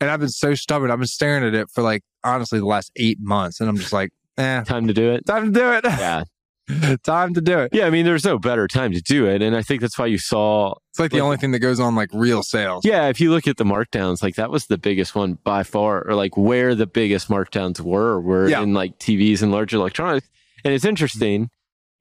And 0.00 0.10
I've 0.10 0.20
been 0.20 0.28
so 0.28 0.54
stubborn. 0.54 0.90
I've 0.90 0.98
been 0.98 1.06
staring 1.08 1.44
at 1.44 1.54
it 1.54 1.68
for 1.70 1.82
like 1.82 2.02
honestly 2.24 2.58
the 2.58 2.66
last 2.66 2.90
eight 2.96 3.18
months, 3.20 3.60
and 3.60 3.68
I'm 3.68 3.76
just 3.76 3.92
like, 3.92 4.10
eh, 4.38 4.62
Time 4.64 4.86
to 4.86 4.94
do 4.94 5.10
it. 5.12 5.26
time 5.26 5.52
to 5.52 5.58
do 5.60 5.72
it. 5.72 5.84
Yeah. 6.70 6.96
time 7.02 7.32
to 7.32 7.40
do 7.40 7.60
it. 7.60 7.70
Yeah, 7.72 7.86
I 7.86 7.90
mean 7.90 8.04
there's 8.04 8.24
no 8.26 8.38
better 8.38 8.68
time 8.68 8.92
to 8.92 9.00
do 9.00 9.26
it. 9.26 9.40
And 9.40 9.56
I 9.56 9.62
think 9.62 9.80
that's 9.80 9.98
why 9.98 10.04
you 10.04 10.18
saw 10.18 10.74
It's 10.90 10.98
like 10.98 11.10
the 11.10 11.16
Like- 11.16 11.22
only 11.24 11.36
thing 11.38 11.52
that 11.52 11.60
goes 11.60 11.80
on 11.80 11.94
like 11.94 12.10
real 12.12 12.42
sales. 12.42 12.84
Yeah, 12.84 13.08
if 13.08 13.20
you 13.22 13.30
look 13.30 13.46
at 13.48 13.56
the 13.56 13.64
markdowns, 13.64 14.22
like 14.22 14.34
that 14.34 14.50
was 14.50 14.66
the 14.66 14.76
biggest 14.76 15.14
one 15.14 15.38
by 15.44 15.62
far, 15.62 16.06
or 16.06 16.14
like 16.14 16.36
where 16.36 16.74
the 16.74 16.86
biggest 16.86 17.28
markdowns 17.30 17.80
were, 17.80 18.20
were 18.20 18.48
Yeah. 18.50 18.60
in 18.62 18.74
like 18.74 18.98
TVs 18.98 19.42
and 19.42 19.50
large 19.50 19.72
electronics. 19.72 20.28
And 20.62 20.74
it's 20.74 20.84
interesting 20.84 21.48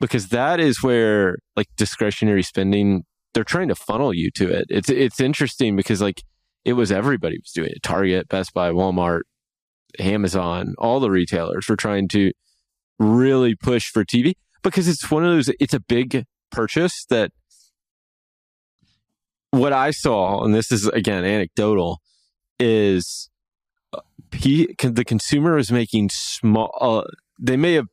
because 0.01 0.27
that 0.29 0.59
is 0.59 0.83
where 0.83 1.37
like 1.55 1.67
discretionary 1.77 2.43
spending, 2.43 3.05
they're 3.33 3.45
trying 3.45 3.69
to 3.69 3.75
funnel 3.75 4.13
you 4.13 4.31
to 4.31 4.49
it. 4.49 4.65
It's 4.69 4.89
it's 4.89 5.21
interesting 5.21 5.77
because 5.77 6.01
like 6.01 6.21
it 6.67 6.73
was 6.73 6.91
everybody 6.91 7.37
was 7.37 7.51
doing 7.53 7.69
it. 7.69 7.81
Target, 7.81 8.27
Best 8.27 8.53
Buy, 8.53 8.71
Walmart, 8.71 9.21
Amazon, 9.99 10.75
all 10.77 10.99
the 10.99 11.09
retailers 11.09 11.69
were 11.69 11.77
trying 11.77 12.09
to 12.09 12.33
really 12.99 13.55
push 13.55 13.89
for 13.89 14.03
TV 14.03 14.33
because 14.63 14.89
it's 14.89 15.09
one 15.09 15.23
of 15.23 15.31
those 15.31 15.49
it's 15.61 15.73
a 15.73 15.79
big 15.79 16.25
purchase 16.51 17.05
that 17.09 17.31
what 19.51 19.71
I 19.71 19.91
saw, 19.91 20.43
and 20.43 20.53
this 20.53 20.69
is 20.69 20.87
again 20.87 21.23
anecdotal, 21.23 22.01
is 22.59 23.29
uh, 23.93 24.01
he, 24.33 24.75
the 24.77 25.05
consumer 25.05 25.57
is 25.57 25.71
making 25.71 26.09
small. 26.11 26.77
Uh, 26.81 27.03
they 27.39 27.55
may 27.55 27.75
have 27.75 27.87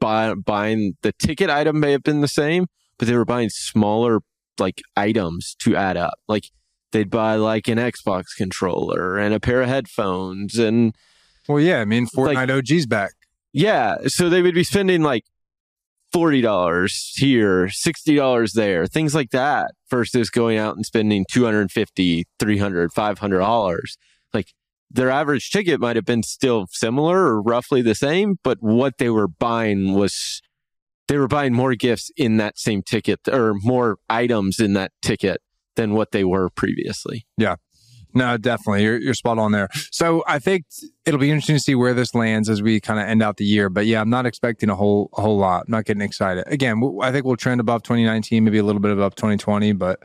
buy, 0.00 0.34
buying 0.34 0.94
the 1.02 1.12
ticket 1.12 1.50
item 1.50 1.78
may 1.78 1.92
have 1.92 2.02
been 2.02 2.20
the 2.20 2.26
same, 2.26 2.66
but 2.98 3.06
they 3.06 3.14
were 3.14 3.24
buying 3.24 3.48
smaller 3.48 4.22
like 4.58 4.82
items 4.96 5.54
to 5.60 5.76
add 5.76 5.96
up. 5.96 6.14
Like 6.26 6.50
they'd 6.92 7.10
buy 7.10 7.34
like 7.36 7.68
an 7.68 7.78
Xbox 7.78 8.24
controller 8.36 9.18
and 9.18 9.34
a 9.34 9.40
pair 9.40 9.62
of 9.62 9.68
headphones 9.68 10.58
and 10.58 10.94
Well, 11.48 11.60
yeah, 11.60 11.80
I 11.80 11.84
mean, 11.84 12.06
Fortnite 12.06 12.34
Like- 12.34 12.50
OG's 12.50 12.86
back. 12.86 13.12
yeah, 13.52 13.96
so 14.06 14.28
they 14.28 14.42
would 14.42 14.54
be 14.54 14.64
spending 14.64 15.02
like 15.02 15.24
forty 16.12 16.40
dollars 16.40 17.12
here, 17.16 17.68
sixty 17.68 18.14
dollars 18.16 18.52
there, 18.54 18.86
things 18.86 19.14
like 19.14 19.30
that, 19.30 19.72
versus 19.90 20.30
going 20.30 20.56
out 20.58 20.76
and 20.76 20.84
spending 20.86 21.24
250 21.30 22.24
300 22.38 22.92
500 22.92 23.38
dollars. 23.38 23.96
Like 24.32 24.48
their 24.90 25.10
average 25.10 25.50
ticket 25.50 25.80
might 25.80 25.96
have 25.96 26.06
been 26.06 26.22
still 26.22 26.66
similar 26.70 27.18
or 27.26 27.42
roughly 27.42 27.82
the 27.82 27.94
same, 27.94 28.36
but 28.42 28.58
what 28.60 28.94
they 28.98 29.10
were 29.10 29.28
buying 29.28 29.92
was 29.92 30.40
they 31.08 31.18
were 31.18 31.28
buying 31.28 31.52
more 31.54 31.74
gifts 31.74 32.10
in 32.16 32.36
that 32.38 32.58
same 32.58 32.82
ticket 32.82 33.20
or 33.30 33.52
more 33.62 33.96
items 34.10 34.58
in 34.60 34.72
that 34.74 34.92
ticket 35.02 35.40
than 35.78 35.94
what 35.94 36.10
they 36.12 36.24
were 36.24 36.50
previously. 36.50 37.24
Yeah. 37.38 37.54
No, 38.14 38.36
definitely. 38.36 38.82
You're, 38.84 38.98
you're 38.98 39.14
spot 39.14 39.38
on 39.38 39.52
there. 39.52 39.68
So 39.92 40.24
I 40.26 40.38
think 40.38 40.64
it'll 41.06 41.20
be 41.20 41.30
interesting 41.30 41.56
to 41.56 41.60
see 41.60 41.74
where 41.74 41.94
this 41.94 42.14
lands 42.14 42.48
as 42.50 42.60
we 42.62 42.80
kind 42.80 42.98
of 42.98 43.06
end 43.06 43.22
out 43.22 43.36
the 43.36 43.44
year. 43.44 43.68
But 43.70 43.86
yeah, 43.86 44.00
I'm 44.00 44.08
not 44.10 44.26
expecting 44.26 44.70
a 44.70 44.74
whole 44.74 45.10
a 45.16 45.20
whole 45.22 45.36
lot. 45.38 45.64
I'm 45.66 45.70
not 45.72 45.84
getting 45.84 46.00
excited. 46.02 46.44
Again, 46.48 46.82
I 47.02 47.12
think 47.12 47.24
we'll 47.26 47.36
trend 47.36 47.60
above 47.60 47.82
2019, 47.82 48.44
maybe 48.44 48.58
a 48.58 48.62
little 48.64 48.80
bit 48.80 48.90
above 48.92 49.14
2020, 49.14 49.72
but 49.74 50.00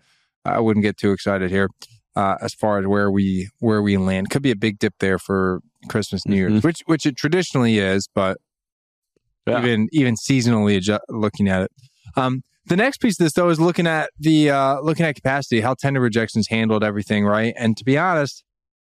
I 0.46 0.60
wouldn't 0.60 0.84
get 0.84 0.98
too 0.98 1.12
excited 1.12 1.50
here 1.50 1.70
uh, 2.16 2.36
as 2.42 2.54
far 2.54 2.78
as 2.80 2.86
where 2.88 3.10
we 3.10 3.50
where 3.60 3.82
we 3.82 3.96
land. 3.98 4.30
Could 4.30 4.42
be 4.44 4.52
a 4.52 4.56
big 4.56 4.80
dip 4.80 4.94
there 5.00 5.18
for 5.18 5.62
Christmas, 5.90 6.26
New 6.28 6.36
Year's, 6.36 6.54
Mhm. 6.54 6.64
which 6.64 6.82
which 6.86 7.06
it 7.06 7.16
traditionally 7.16 7.78
is, 7.80 8.10
but 8.14 8.38
Yeah. 9.48 9.60
even 9.60 9.88
even 9.94 10.16
seasonally 10.16 10.78
adju- 10.78 11.00
looking 11.10 11.48
at 11.48 11.64
it. 11.64 11.72
Um, 12.18 12.44
the 12.66 12.76
next 12.78 12.98
piece 12.98 13.20
of 13.20 13.26
this 13.26 13.34
though 13.34 13.50
is 13.50 13.60
looking 13.60 13.88
at 13.88 14.10
the 14.20 14.50
uh, 14.50 14.80
looking 14.82 15.06
at 15.06 15.16
capacity, 15.16 15.62
how 15.62 15.74
tender 15.74 16.00
rejections 16.00 16.48
handled 16.50 16.84
everything, 16.84 17.26
right? 17.26 17.54
And 17.58 17.76
to 17.78 17.84
be 17.84 17.98
honest, 17.98 18.44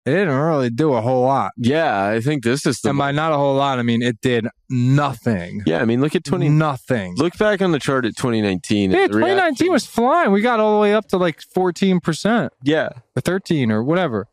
it 0.04 0.10
didn't 0.10 0.34
really 0.34 0.68
do 0.70 0.94
a 0.94 1.00
whole 1.00 1.22
lot. 1.22 1.52
Yeah, 1.56 2.06
I 2.08 2.20
think 2.20 2.42
this 2.42 2.66
is 2.66 2.80
the 2.80 2.90
and 2.90 2.98
by 2.98 3.12
not 3.12 3.32
a 3.32 3.36
whole 3.36 3.54
lot, 3.54 3.78
I 3.78 3.82
mean 3.82 4.02
it 4.02 4.20
did 4.20 4.46
nothing. 4.68 5.62
Yeah, 5.66 5.80
I 5.80 5.84
mean 5.84 6.00
look 6.00 6.14
at 6.14 6.24
20 6.24 6.48
nothing. 6.48 7.14
Look 7.16 7.36
back 7.38 7.62
on 7.62 7.72
the 7.72 7.78
chart 7.78 8.04
at 8.04 8.16
2019. 8.16 8.90
yeah, 8.90 8.98
and 9.04 9.12
2019 9.12 9.38
reaction- 9.66 9.72
was 9.72 9.86
flying. 9.86 10.32
We 10.32 10.40
got 10.40 10.60
all 10.60 10.74
the 10.74 10.80
way 10.80 10.92
up 10.94 11.06
to 11.08 11.16
like 11.16 11.40
14 11.54 12.00
percent 12.00 12.52
Yeah. 12.64 12.90
or 13.16 13.20
13 13.22 13.70
or 13.70 13.82
whatever. 13.82 14.26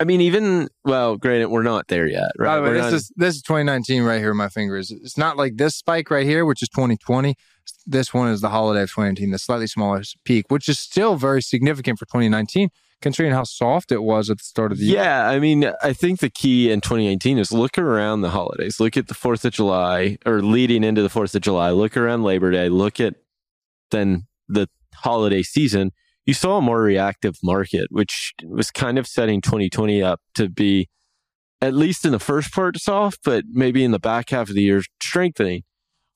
I 0.00 0.04
mean, 0.04 0.20
even, 0.20 0.66
well, 0.84 1.16
granted, 1.16 1.50
we're 1.50 1.62
not 1.62 1.86
there 1.86 2.08
yet, 2.08 2.32
right? 2.36 2.48
By 2.48 2.56
the 2.56 2.62
way, 2.62 2.68
We're 2.70 2.74
this 2.74 2.84
not- 2.84 2.92
is 2.94 3.12
this 3.16 3.34
is 3.36 3.42
2019 3.42 4.02
right 4.02 4.18
here. 4.18 4.34
My 4.34 4.48
fingers. 4.48 4.90
It's 4.90 5.16
not 5.18 5.36
like 5.36 5.56
this 5.56 5.76
spike 5.76 6.10
right 6.10 6.26
here, 6.26 6.44
which 6.44 6.60
is 6.62 6.68
2020. 6.70 7.36
This 7.86 8.12
one 8.12 8.28
is 8.28 8.40
the 8.40 8.48
holiday 8.50 8.82
of 8.82 8.90
2019, 8.90 9.30
the 9.30 9.38
slightly 9.38 9.66
smaller 9.66 10.02
peak, 10.24 10.46
which 10.48 10.68
is 10.68 10.78
still 10.78 11.16
very 11.16 11.42
significant 11.42 11.98
for 11.98 12.06
2019, 12.06 12.70
considering 13.00 13.34
how 13.34 13.44
soft 13.44 13.92
it 13.92 14.02
was 14.02 14.30
at 14.30 14.38
the 14.38 14.44
start 14.44 14.72
of 14.72 14.78
the 14.78 14.84
year. 14.84 15.02
yeah, 15.02 15.28
I 15.28 15.38
mean, 15.38 15.70
I 15.82 15.92
think 15.92 16.20
the 16.20 16.30
key 16.30 16.70
in 16.70 16.80
2019 16.80 17.38
is 17.38 17.52
look 17.52 17.76
around 17.76 18.20
the 18.20 18.30
holidays. 18.30 18.80
Look 18.80 18.96
at 18.96 19.08
the 19.08 19.14
4th 19.14 19.44
of 19.44 19.52
July 19.52 20.18
or 20.24 20.40
leading 20.42 20.84
into 20.84 21.02
the 21.02 21.08
4th 21.08 21.34
of 21.34 21.42
July. 21.42 21.70
Look 21.70 21.96
around 21.96 22.22
Labor 22.22 22.50
Day. 22.50 22.68
Look 22.68 23.00
at 23.00 23.14
then 23.90 24.26
the 24.48 24.68
holiday 24.94 25.42
season. 25.42 25.92
You 26.24 26.34
saw 26.34 26.58
a 26.58 26.62
more 26.62 26.80
reactive 26.80 27.36
market, 27.42 27.88
which 27.90 28.32
was 28.44 28.70
kind 28.70 28.98
of 28.98 29.06
setting 29.06 29.40
2020 29.40 30.02
up 30.02 30.20
to 30.34 30.48
be, 30.48 30.88
at 31.60 31.74
least 31.74 32.04
in 32.04 32.12
the 32.12 32.20
first 32.20 32.52
part, 32.52 32.78
soft, 32.78 33.20
but 33.24 33.44
maybe 33.48 33.82
in 33.82 33.90
the 33.90 33.98
back 33.98 34.30
half 34.30 34.48
of 34.48 34.54
the 34.54 34.62
year, 34.62 34.82
strengthening. 35.02 35.64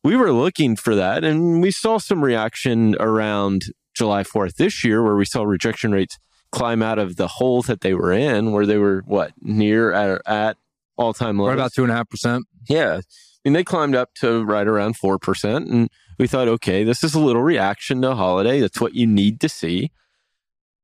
We 0.06 0.14
were 0.14 0.30
looking 0.30 0.76
for 0.76 0.94
that, 0.94 1.24
and 1.24 1.60
we 1.60 1.72
saw 1.72 1.98
some 1.98 2.22
reaction 2.22 2.94
around 3.00 3.64
July 3.92 4.22
4th 4.22 4.54
this 4.54 4.84
year, 4.84 5.02
where 5.02 5.16
we 5.16 5.24
saw 5.24 5.42
rejection 5.42 5.90
rates 5.90 6.16
climb 6.52 6.80
out 6.80 7.00
of 7.00 7.16
the 7.16 7.26
hole 7.26 7.60
that 7.62 7.80
they 7.80 7.92
were 7.92 8.12
in, 8.12 8.52
where 8.52 8.66
they 8.66 8.78
were 8.78 9.02
what 9.04 9.32
near 9.40 9.92
at, 9.92 10.22
at 10.24 10.58
all 10.96 11.12
time 11.12 11.40
lows. 11.40 11.48
Right 11.48 11.54
about 11.54 11.72
two 11.74 11.82
and 11.82 11.90
a 11.90 11.96
half 11.96 12.08
percent. 12.08 12.44
Yeah. 12.68 12.98
I 12.98 13.02
mean, 13.44 13.54
they 13.54 13.64
climbed 13.64 13.96
up 13.96 14.14
to 14.20 14.44
right 14.44 14.68
around 14.68 14.96
4%. 14.96 15.56
And 15.56 15.88
we 16.20 16.28
thought, 16.28 16.46
okay, 16.46 16.84
this 16.84 17.02
is 17.02 17.16
a 17.16 17.20
little 17.20 17.42
reaction 17.42 18.00
to 18.02 18.12
a 18.12 18.14
holiday. 18.14 18.60
That's 18.60 18.80
what 18.80 18.94
you 18.94 19.08
need 19.08 19.40
to 19.40 19.48
see. 19.48 19.90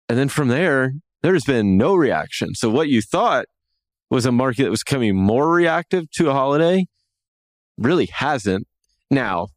And 0.08 0.18
then 0.18 0.30
from 0.30 0.48
there, 0.48 0.94
there's 1.22 1.44
been 1.44 1.76
no 1.76 1.94
reaction. 1.94 2.56
So 2.56 2.68
what 2.68 2.88
you 2.88 3.00
thought 3.00 3.46
was 4.10 4.26
a 4.26 4.32
market 4.32 4.64
that 4.64 4.70
was 4.70 4.82
coming 4.82 5.14
more 5.14 5.48
reactive 5.48 6.10
to 6.16 6.30
a 6.30 6.32
holiday 6.32 6.86
really 7.78 8.06
hasn't. 8.06 8.66
Now, 9.12 9.48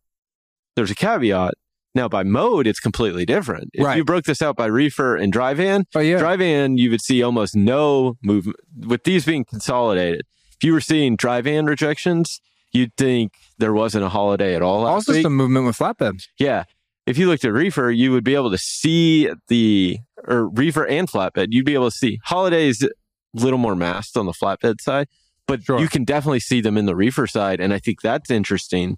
there's 0.75 0.91
a 0.91 0.95
caveat. 0.95 1.53
Now, 1.95 2.09
by 2.09 2.23
mode, 2.23 2.67
it's 2.67 2.81
completely 2.81 3.25
different. 3.25 3.69
If 3.73 3.85
Right. 3.85 3.95
you 3.97 4.03
broke 4.03 4.25
this 4.25 4.41
out 4.41 4.57
by 4.57 4.65
reefer 4.65 5.15
and 5.15 5.31
dry 5.31 5.53
van, 5.53 5.85
Oh 5.95 6.01
yeah, 6.01 6.17
dry 6.19 6.35
van, 6.35 6.77
you 6.77 6.89
would 6.91 7.01
see 7.01 7.23
almost 7.23 7.55
no 7.55 8.17
movement. 8.21 8.57
With 8.85 9.05
these 9.05 9.25
being 9.25 9.45
consolidated, 9.45 10.23
if 10.59 10.63
you 10.63 10.73
were 10.73 10.81
seeing 10.81 11.15
dry 11.15 11.39
van 11.41 11.65
rejections, 11.65 12.41
you'd 12.73 12.93
think 12.97 13.31
there 13.57 13.71
wasn't 13.73 14.03
a 14.03 14.09
holiday 14.09 14.55
at 14.55 14.61
all 14.61 14.85
also 14.85 15.13
week. 15.13 15.23
some 15.23 15.35
movement 15.37 15.65
with 15.65 15.77
flatbeds. 15.77 16.23
yeah. 16.37 16.65
If 17.05 17.17
you 17.19 17.27
looked 17.27 17.45
at 17.45 17.53
reefer, 17.53 17.91
you 17.91 18.11
would 18.11 18.23
be 18.23 18.33
able 18.33 18.49
to 18.49 18.57
see 18.57 19.29
the, 19.47 19.99
or 20.27 20.49
reefer 20.49 20.85
and 20.87 21.07
flatbed, 21.07 21.47
you'd 21.51 21.63
be 21.65 21.75
able 21.75 21.91
to 21.91 21.95
see 21.95 22.19
holidays 22.25 22.81
a 22.81 22.89
little 23.33 23.59
more 23.59 23.75
masked 23.75 24.17
on 24.17 24.25
the 24.25 24.31
flatbed 24.33 24.81
side, 24.81 25.07
but 25.47 25.61
Sure. 25.63 25.79
you 25.79 25.87
can 25.87 26.03
definitely 26.03 26.39
see 26.39 26.61
them 26.61 26.77
in 26.77 26.87
the 26.87 26.95
reefer 26.95 27.27
side. 27.27 27.61
And 27.61 27.71
I 27.73 27.79
think 27.79 28.01
that's 28.01 28.31
interesting 28.31 28.97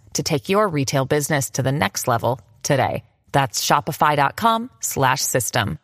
to 0.13 0.23
take 0.23 0.49
your 0.49 0.67
retail 0.67 1.05
business 1.05 1.49
to 1.51 1.63
the 1.63 1.71
next 1.71 2.07
level 2.07 2.39
today. 2.63 3.03
That's 3.31 3.65
shopify.com 3.65 4.69
slash 4.81 5.21
system. 5.21 5.79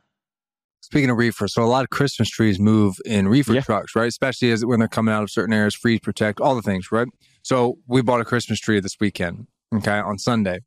Speaking 0.82 1.10
of 1.10 1.18
reefer, 1.18 1.48
so 1.48 1.64
a 1.64 1.66
lot 1.66 1.84
of 1.84 1.90
Christmas 1.90 2.30
trees 2.30 2.60
move 2.60 2.96
in 3.06 3.28
reefer 3.28 3.54
Yeah. 3.54 3.62
trucks, 3.62 3.96
right? 3.96 4.08
Especially 4.08 4.52
as 4.52 4.66
when 4.66 4.80
they're 4.80 4.88
coming 4.88 5.14
out 5.14 5.24
of 5.24 5.30
certain 5.30 5.54
areas, 5.54 5.76
freeze 5.76 6.00
protect, 6.00 6.40
all 6.40 6.56
the 6.56 6.62
things, 6.62 6.92
right? 6.92 7.08
So 7.42 7.78
we 7.88 8.02
bought 8.02 8.22
a 8.22 8.26
Christmas 8.26 8.60
tree 8.60 8.80
this 8.80 8.96
weekend, 9.00 9.48
okay, 9.76 9.98
on 10.00 10.18
Sunday. 10.18 10.60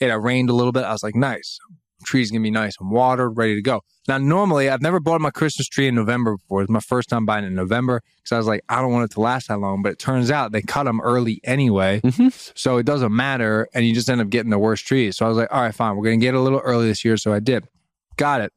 It 0.00 0.06
rained 0.08 0.50
a 0.50 0.52
little 0.52 0.72
bit. 0.72 0.84
I 0.84 0.92
was 0.92 1.02
like, 1.02 1.14
nice. 1.14 1.58
Tree's 2.02 2.30
gonna 2.30 2.42
be 2.42 2.50
nice 2.50 2.74
and 2.80 2.90
watered, 2.90 3.36
ready 3.36 3.54
to 3.54 3.62
go. 3.62 3.80
Now, 4.08 4.18
normally 4.18 4.68
I've 4.68 4.82
never 4.82 5.00
bought 5.00 5.20
my 5.20 5.30
Christmas 5.30 5.66
tree 5.68 5.86
in 5.88 5.94
November 5.94 6.36
before. 6.36 6.62
It's 6.62 6.70
my 6.70 6.80
first 6.80 7.08
time 7.08 7.24
buying 7.24 7.44
it 7.44 7.48
in 7.48 7.54
November 7.54 8.02
because 8.16 8.32
I 8.32 8.38
was 8.38 8.46
like, 8.46 8.62
I 8.68 8.80
don't 8.80 8.92
want 8.92 9.04
it 9.10 9.14
to 9.14 9.20
last 9.20 9.48
that 9.48 9.58
long. 9.60 9.82
But 9.82 9.92
it 9.92 9.98
turns 9.98 10.30
out 10.30 10.52
they 10.52 10.62
cut 10.62 10.84
them 10.84 11.00
early 11.00 11.40
anyway, 11.44 12.00
Mhm. 12.02 12.52
so 12.58 12.76
it 12.78 12.86
doesn't 12.86 13.14
matter, 13.14 13.68
and 13.74 13.86
you 13.86 13.94
just 13.94 14.10
end 14.10 14.20
up 14.20 14.28
getting 14.30 14.50
the 14.50 14.58
worst 14.58 14.86
trees. 14.86 15.16
So 15.16 15.24
I 15.24 15.28
was 15.28 15.38
like, 15.38 15.48
all 15.52 15.62
right, 15.62 15.74
fine, 15.74 15.96
we're 15.96 16.04
gonna 16.04 16.16
get 16.18 16.34
it 16.34 16.38
a 16.38 16.40
little 16.40 16.60
early 16.60 16.86
this 16.86 17.04
year. 17.04 17.16
So 17.16 17.32
I 17.32 17.40
did, 17.40 17.68
got 18.16 18.40
it, 18.40 18.52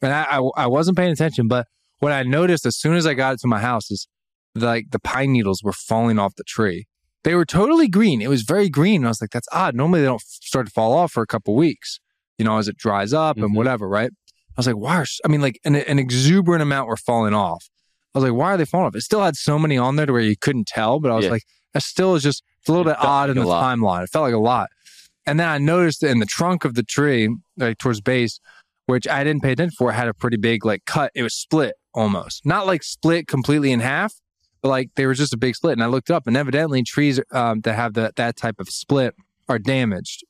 and 0.00 0.12
I 0.12 0.24
I, 0.38 0.50
I 0.64 0.66
wasn't 0.66 0.96
paying 0.96 1.12
attention, 1.12 1.48
but 1.48 1.66
what 1.98 2.12
I 2.12 2.22
noticed 2.22 2.66
as 2.66 2.76
soon 2.76 2.94
as 2.96 3.06
I 3.06 3.14
got 3.14 3.34
it 3.34 3.40
to 3.40 3.46
my 3.48 3.60
house 3.60 3.90
is 3.90 4.06
like 4.54 4.86
the 4.90 4.98
pine 5.00 5.32
needles 5.32 5.62
were 5.64 5.72
falling 5.72 6.18
off 6.18 6.34
the 6.36 6.44
tree. 6.44 6.86
They 7.24 7.34
were 7.34 7.46
totally 7.46 7.88
green. 7.88 8.20
It 8.20 8.28
was 8.28 8.42
very 8.42 8.68
green. 8.68 9.04
I 9.04 9.08
was 9.08 9.20
like, 9.22 9.30
that's 9.30 9.48
odd. 9.50 9.74
Normally 9.74 10.00
they 10.02 10.06
don't 10.06 10.20
start 10.20 10.66
to 10.66 10.72
fall 10.72 10.92
off 10.92 11.10
for 11.12 11.22
a 11.22 11.26
couple 11.26 11.54
weeks, 11.56 11.98
you 12.38 12.44
know, 12.44 12.58
as 12.58 12.68
it 12.68 12.76
dries 12.76 13.12
up 13.12 13.36
and 13.36 13.50
Mhm. 13.50 13.56
whatever, 13.56 13.88
right? 13.88 14.10
I 14.10 14.52
was 14.56 14.66
like, 14.66 14.76
why? 14.76 14.96
Are, 14.98 15.06
I 15.24 15.28
mean, 15.28 15.40
like 15.40 15.58
an, 15.64 15.74
an 15.76 15.98
exuberant 15.98 16.62
amount 16.62 16.88
were 16.88 16.96
falling 16.96 17.34
off. 17.34 17.68
I 18.14 18.18
was 18.18 18.24
like, 18.30 18.38
why 18.38 18.52
are 18.52 18.56
they 18.56 18.64
falling 18.64 18.86
off? 18.86 18.94
It 18.96 19.02
still 19.02 19.22
had 19.22 19.36
so 19.36 19.58
many 19.58 19.76
on 19.76 19.96
there 19.96 20.06
to 20.06 20.12
where 20.12 20.22
you 20.22 20.36
couldn't 20.36 20.66
tell, 20.68 21.00
but 21.00 21.10
I 21.10 21.14
was 21.16 21.24
Yeah. 21.24 21.32
like, 21.32 21.42
that 21.72 21.82
still 21.82 22.14
is 22.14 22.22
just 22.22 22.42
it's 22.60 22.68
a 22.68 22.72
little 22.72 22.86
It 22.88 22.94
bit 22.94 23.04
odd 23.04 23.28
like 23.28 23.36
in 23.36 23.42
the 23.42 23.48
lot. 23.48 23.62
timeline. 23.76 24.04
It 24.04 24.10
felt 24.10 24.22
like 24.22 24.32
a 24.34 24.38
lot. 24.38 24.70
And 25.26 25.38
then 25.40 25.48
I 25.48 25.58
noticed 25.58 26.02
in 26.02 26.18
the 26.20 26.26
trunk 26.26 26.64
of 26.64 26.74
the 26.74 26.82
tree, 26.82 27.28
like 27.56 27.78
towards 27.78 28.00
base, 28.00 28.38
which 28.86 29.08
I 29.08 29.24
didn't 29.24 29.42
pay 29.42 29.52
attention 29.52 29.74
for, 29.76 29.90
had 29.92 30.06
a 30.08 30.14
pretty 30.14 30.36
big 30.36 30.64
like 30.64 30.84
cut. 30.86 31.10
It 31.14 31.22
was 31.22 31.34
split 31.34 31.74
almost, 31.94 32.46
not 32.46 32.66
like 32.66 32.82
split 32.82 33.26
completely 33.26 33.72
in 33.72 33.80
half, 33.80 34.14
but 34.62 34.68
like 34.68 34.90
they 34.94 35.04
were 35.06 35.14
just 35.14 35.32
a 35.34 35.36
big 35.36 35.56
split. 35.56 35.72
And 35.72 35.82
I 35.82 35.86
looked 35.86 36.10
up, 36.10 36.26
and 36.26 36.36
evidently 36.36 36.82
trees 36.84 37.20
um, 37.32 37.60
that 37.62 37.74
have 37.74 37.94
that 37.94 38.16
that 38.16 38.36
type 38.36 38.60
of 38.60 38.68
split 38.68 39.14
are 39.48 39.58
damaged 39.58 40.24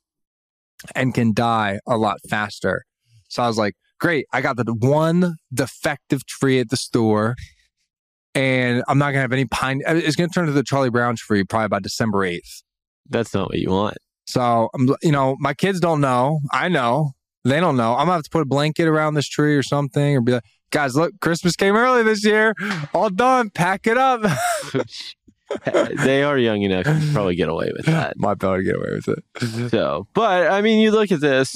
and 0.95 1.15
can 1.15 1.33
die 1.33 1.79
a 1.87 1.97
lot 1.97 2.19
faster. 2.29 2.85
So 3.29 3.43
I 3.43 3.47
was 3.49 3.59
like, 3.59 3.75
great, 3.99 4.27
I 4.33 4.41
got 4.41 4.57
the 4.57 4.65
one 4.73 5.37
defective 5.53 6.27
tree 6.27 6.61
at 6.61 6.71
the 6.71 6.77
store. 6.77 7.37
And 8.35 8.83
I'm 8.89 8.99
not 8.99 9.13
gonna 9.13 9.21
have 9.21 9.33
any 9.33 9.45
pine. 9.45 9.81
It's 9.87 10.17
gonna 10.17 10.29
turn 10.29 10.47
to 10.47 10.53
the 10.53 10.65
Charlie 10.65 10.91
Brown 10.91 11.15
tree 11.17 11.45
probably 11.45 11.69
by 11.69 11.79
December 11.81 12.25
eighth. 12.25 12.63
that's 13.09 13.33
not 13.33 13.49
what 13.49 13.59
you 13.59 13.71
want. 13.71 13.97
So 14.27 14.71
you 15.03 15.13
know, 15.13 15.37
my 15.39 15.55
kids 15.55 15.79
don't 15.79 16.01
know. 16.01 16.41
I 16.51 16.69
know. 16.69 17.13
They 17.45 17.61
don't 17.61 17.77
know. 17.77 17.93
I'm 17.93 18.07
gonna 18.07 18.15
have 18.15 18.23
to 18.25 18.31
put 18.31 18.43
a 18.43 18.47
blanket 18.47 18.89
around 18.89 19.15
this 19.15 19.29
tree 19.29 19.55
or 19.55 19.63
something, 19.63 20.17
or 20.17 20.21
be 20.21 20.33
like, 20.33 20.43
guys, 20.71 20.97
look, 20.97 21.13
Christmas 21.21 21.55
came 21.55 21.77
early 21.77 22.03
this 22.03 22.25
year. 22.25 22.55
All 22.93 23.11
done. 23.11 23.51
Pack 23.51 23.87
it 23.87 23.97
up. 23.97 24.23
they 26.05 26.23
are 26.23 26.39
young 26.39 26.63
enough 26.63 26.85
to 26.85 27.11
probably 27.13 27.35
get 27.35 27.49
away 27.49 27.71
with 27.77 27.87
that. 27.87 28.15
Might 28.19 28.39
be 28.39 28.47
able 28.47 28.57
to 28.57 28.63
get 28.63 28.77
away 28.77 28.95
with 28.95 29.09
it. 29.09 29.71
So, 29.71 30.07
but 30.15 30.51
I 30.51 30.63
mean, 30.63 30.81
you 30.81 30.91
look 30.91 31.13
at 31.13 31.21
this, 31.21 31.55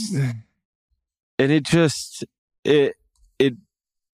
and 1.39 1.53
it 1.53 1.65
just 1.65 2.25
it 2.65 2.95
it 3.39 3.55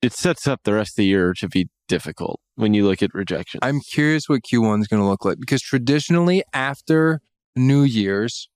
it 0.03 0.13
sets 0.13 0.47
up 0.47 0.61
the 0.65 0.75
rest 0.75 0.93
of 0.93 0.97
the 0.97 1.07
year 1.07 1.33
to 1.39 1.49
be 1.49 1.69
difficult 1.89 2.41
when 2.57 2.75
you 2.75 2.87
look 2.87 3.03
at 3.03 3.15
rejection. 3.15 3.61
I'm 3.63 3.81
curious 3.81 4.29
what 4.29 4.43
Q1 4.43 4.81
is 4.81 4.89
going 4.89 5.03
to 5.03 5.09
look 5.09 5.25
like 5.25 5.39
because 5.39 5.63
traditionally 5.63 6.43
after 6.53 7.21
New 7.57 7.83
Year's, 7.83 8.49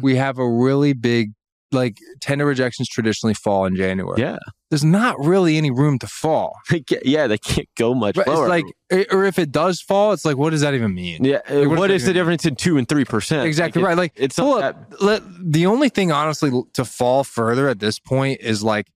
we 0.00 0.16
have 0.16 0.38
a 0.38 0.48
really 0.48 0.92
big 0.92 1.32
like 1.72 1.98
tender 2.20 2.46
rejections 2.46 2.88
traditionally 2.88 3.34
fall 3.34 3.66
in 3.66 3.76
January. 3.76 4.20
Yeah, 4.20 4.38
There's 4.70 4.84
not 4.84 5.16
really 5.18 5.56
any 5.58 5.70
room 5.70 5.98
to 5.98 6.06
fall. 6.06 6.56
Yeah, 7.04 7.26
they 7.26 7.36
can't 7.38 7.68
go 7.76 7.94
much 7.94 8.14
But 8.14 8.26
lower. 8.26 8.44
it's 8.44 8.64
like, 8.90 9.06
or 9.12 9.24
if 9.24 9.38
it 9.38 9.52
does 9.52 9.80
fall, 9.82 10.12
it's 10.12 10.24
like, 10.24 10.36
what 10.38 10.50
does 10.50 10.62
that 10.62 10.74
even 10.74 10.94
mean? 10.94 11.24
yeah, 11.24 11.40
what 11.46 11.48
does 11.48 11.66
what 11.68 11.88
that 11.88 11.94
is 11.94 12.02
the 12.04 12.10
even- 12.10 12.20
difference 12.20 12.46
in 12.46 12.56
two 12.56 12.78
and 12.78 12.88
three 12.88 13.04
percent? 13.04 13.46
Exactly 13.46 13.82
right. 13.82 13.96
Like, 13.96 14.12
it's 14.16 14.36
pull 14.36 14.54
up. 14.54 14.94
Let, 15.00 15.22
the 15.38 15.66
only 15.66 15.88
thing, 15.90 16.10
honestly, 16.10 16.50
to 16.72 16.84
fall 16.84 17.22
further 17.24 17.68
at 17.68 17.80
this 17.80 17.98
point 17.98 18.40
is 18.40 18.62
like 18.62 18.86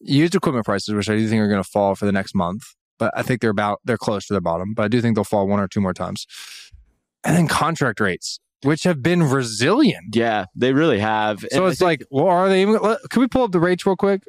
used 0.00 0.34
equipment 0.36 0.64
prices, 0.64 0.94
which 0.94 1.10
I 1.10 1.16
do 1.16 1.28
think 1.28 1.40
are 1.40 1.48
going 1.48 1.62
to 1.62 1.68
fall 1.68 1.96
for 1.96 2.06
the 2.06 2.12
next 2.12 2.34
month. 2.34 2.62
But 2.98 3.12
I 3.16 3.22
think 3.22 3.40
they're 3.40 3.50
about 3.50 3.80
they're 3.84 3.96
close 3.98 4.26
to 4.26 4.34
their 4.34 4.40
bottom. 4.40 4.74
But 4.74 4.84
I 4.84 4.88
do 4.88 5.00
think 5.00 5.16
they'll 5.16 5.24
fall 5.24 5.46
one 5.48 5.58
or 5.60 5.66
two 5.68 5.80
more 5.80 5.94
times. 5.94 6.26
And 7.24 7.36
then 7.36 7.48
contract 7.48 7.98
rates, 8.00 8.38
which 8.62 8.84
have 8.84 9.02
been 9.02 9.22
resilient. 9.22 10.14
Yeah, 10.14 10.46
they 10.54 10.72
really 10.72 10.98
have. 10.98 11.40
So 11.50 11.64
And 11.64 11.72
it's 11.72 11.80
like, 11.80 12.04
well, 12.10 12.26
are 12.26 12.48
they 12.48 12.62
even? 12.62 12.78
Can 13.10 13.20
we 13.20 13.28
pull 13.28 13.42
up 13.42 13.52
the 13.52 13.60
rates 13.60 13.86
real 13.86 13.96
quick? 13.96 14.22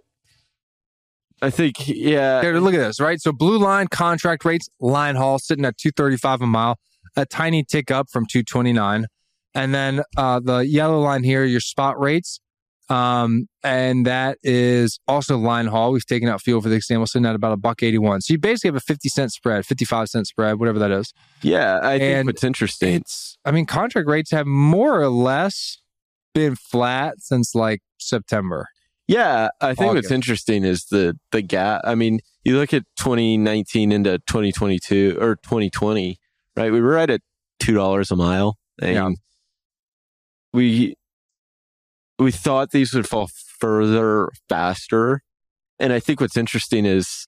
I 1.42 1.50
think 1.50 1.88
yeah, 1.88 2.42
look 2.42 2.74
at 2.74 2.80
this, 2.80 3.00
right? 3.00 3.22
So 3.22 3.32
blue 3.32 3.58
line 3.58 3.88
contract 3.88 4.44
rates, 4.44 4.70
line 4.80 5.16
haul 5.16 5.40
sitting 5.40 5.64
at 5.64 5.78
235 5.78 6.42
a 6.42 6.48
mile, 6.48 6.78
a 7.16 7.26
tiny 7.26 7.64
tick 7.64 7.92
up 7.92 8.10
from 8.10 8.26
229. 8.26 9.06
And 9.56 9.74
then 9.74 10.04
uh, 10.18 10.40
the 10.42 10.60
yellow 10.60 11.00
line 11.00 11.24
here, 11.24 11.46
your 11.46 11.62
spot 11.62 12.00
rates. 12.00 12.40
Um, 12.90 13.48
and 13.64 14.06
that 14.08 14.40
is 14.42 15.00
also 15.08 15.38
line 15.38 15.68
haul. 15.68 15.92
We've 15.92 16.06
taken 16.06 16.28
out 16.28 16.42
fuel 16.42 16.60
for 16.62 16.70
the 16.70 16.76
example, 16.76 17.06
sitting 17.06 17.26
at 17.28 17.36
about 17.36 17.52
a 17.52 17.58
buck 17.58 17.84
81. 17.84 18.22
So 18.22 18.34
you 18.34 18.40
basically 18.40 18.70
have 18.70 18.76
a 18.78 18.80
50 18.80 19.10
cent 19.10 19.32
spread, 19.32 19.66
55 19.66 20.08
cent 20.10 20.28
spread, 20.28 20.60
whatever 20.60 20.80
that 20.80 20.90
is. 20.92 21.14
yeah. 21.44 21.80
I 21.84 22.00
think 22.00 22.16
And 22.16 22.26
what's 22.28 22.44
interesting. 22.44 22.96
It's, 22.96 23.38
I 23.46 23.52
mean, 23.52 23.66
contract 23.68 24.08
rates 24.08 24.32
have 24.32 24.48
more 24.48 25.00
or 25.00 25.10
less 25.10 25.78
been 26.34 26.56
flat 26.56 27.16
since 27.20 27.54
like 27.54 27.82
September. 28.00 28.68
Yeah, 29.08 29.50
I 29.60 29.74
think 29.74 29.96
what's 29.96 30.12
interesting 30.12 30.64
is 30.64 30.86
the 30.86 31.18
the 31.32 31.42
gap. 31.42 31.82
I 31.84 31.96
mean, 31.96 32.20
you 32.44 32.58
look 32.58 32.76
at 32.76 32.84
2019 33.00 33.92
into 33.92 34.20
2022 34.28 35.18
or 35.20 35.36
2020, 35.38 36.18
right? 36.56 36.72
We 36.72 36.80
were 36.80 36.92
right 36.92 37.10
at 37.10 37.22
two 37.60 37.74
dollars 37.74 38.12
a 38.12 38.16
mile, 38.16 38.58
and 38.80 38.94
Yeah. 38.96 39.10
we 40.54 40.96
we 42.20 42.32
thought 42.32 42.72
these 42.72 42.94
would 42.94 43.08
fall 43.08 43.30
further 43.60 44.30
faster. 44.48 45.22
And 45.80 45.94
I 45.94 46.00
think 46.00 46.20
what's 46.20 46.38
interesting 46.38 46.86
is 46.86 47.28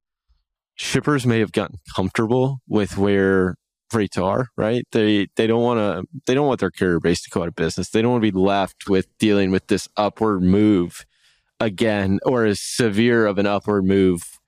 shippers 0.76 1.26
may 1.26 1.40
have 1.40 1.54
gotten 1.54 1.78
comfortable 1.96 2.60
with 2.68 2.98
where 2.98 3.56
rates 3.94 4.18
are, 4.18 4.48
right? 4.58 4.86
They 4.92 5.28
they 5.36 5.48
don't 5.48 5.64
want 5.64 5.80
to 5.80 6.22
they 6.26 6.34
don't 6.34 6.48
want 6.48 6.60
their 6.60 6.72
carrier 6.72 7.00
base 7.00 7.22
to 7.24 7.30
go 7.30 7.42
out 7.42 7.48
of 7.48 7.56
business. 7.56 7.90
They 7.90 8.02
don't 8.02 8.12
want 8.12 8.24
to 8.24 8.32
be 8.32 8.38
left 8.38 8.90
with 8.90 9.08
dealing 9.18 9.52
with 9.52 9.68
this 9.68 9.88
upward 9.98 10.42
move 10.42 11.06
again 11.60 12.20
or 12.26 12.46
as 12.46 12.60
severe 12.60 13.26
of 13.26 13.38
an 13.38 13.46
upward 13.46 13.86
move 13.86 14.40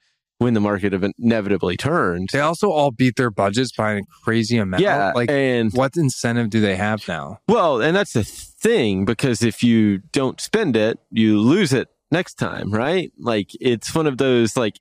when 0.43 0.53
the 0.53 0.59
market 0.59 0.93
have 0.93 1.03
inevitably 1.17 1.77
turned. 1.77 2.29
They 2.31 2.39
also 2.41 2.69
all 2.69 2.91
beat 2.91 3.15
their 3.15 3.31
budgets 3.31 3.71
by 3.71 3.93
a 3.93 4.01
crazy 4.23 4.57
amount. 4.57 4.83
Yeah, 4.83 5.11
Like, 5.15 5.31
and 5.31 5.71
what 5.73 5.95
incentive 5.95 6.49
do 6.49 6.59
they 6.61 6.75
have 6.75 7.07
now? 7.07 7.39
well, 7.47 7.81
and 7.81 7.95
that's 7.95 8.13
the 8.13 8.23
thing 8.23 9.05
because 9.05 9.41
if 9.41 9.63
you 9.63 9.99
don't 10.11 10.39
spend 10.39 10.75
it, 10.75 10.99
you 11.09 11.39
lose 11.39 11.73
it 11.73 11.87
next 12.11 12.35
time, 12.35 12.71
right? 12.71 13.11
Like 13.17 13.49
it's 13.59 13.95
one 13.95 14.05
of 14.07 14.17
those 14.17 14.55
like 14.55 14.75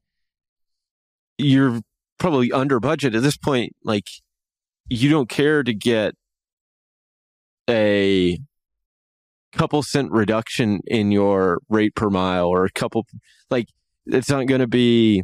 you're 1.38 1.80
probably 2.18 2.52
under 2.52 2.78
budget 2.78 3.14
at 3.14 3.22
this 3.22 3.36
point. 3.36 3.74
Like 3.84 4.08
you 4.88 5.08
don't 5.10 5.28
care 5.28 5.62
to 5.62 5.72
get 5.72 6.14
a 7.70 8.38
couple 9.52 9.82
cent 9.82 10.10
reduction 10.10 10.80
in 10.86 11.12
your 11.12 11.60
rate 11.68 11.94
per 11.94 12.08
mile 12.10 12.46
or 12.48 12.64
a 12.64 12.70
couple 12.70 13.06
like 13.50 13.66
it's 14.06 14.30
not 14.30 14.46
going 14.46 14.60
to 14.60 14.66
be 14.66 15.22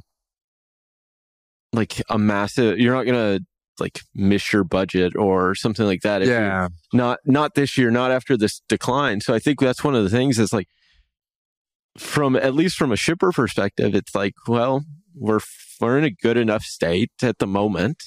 like 1.72 2.02
a 2.09 2.18
massive 2.18 2.78
you're 2.78 2.94
not 2.94 3.04
going 3.04 3.38
to 3.38 3.44
like 3.81 4.00
miss 4.14 4.52
your 4.52 4.64
budget 4.64 5.14
or 5.16 5.54
something 5.54 5.87
like 5.87 6.00
that 6.02 6.22
if 6.22 6.28
you're 6.28 6.68
not 6.92 7.18
not 7.24 7.54
this 7.54 7.78
year, 7.78 7.90
not 7.90 8.11
after 8.11 8.37
this 8.37 8.61
decline. 8.68 9.20
So 9.20 9.35
I 9.35 9.38
think 9.38 9.61
that's 9.61 9.85
one 9.85 9.94
of 9.94 10.02
the 10.02 10.11
things 10.11 10.38
is 10.38 10.52
like 10.52 10.68
from 11.96 12.37
at 12.37 12.54
least 12.54 12.76
from 12.76 12.92
a 12.92 12.96
shipper 12.96 13.33
perspective, 13.33 13.94
it's 13.94 14.14
like, 14.14 14.35
well, 14.46 14.85
we're 15.14 15.40
we're 15.81 15.98
in 15.98 16.04
a 16.04 16.11
good 16.11 16.37
enough 16.37 16.62
state 16.62 17.11
at 17.22 17.38
the 17.38 17.46
moment. 17.46 18.04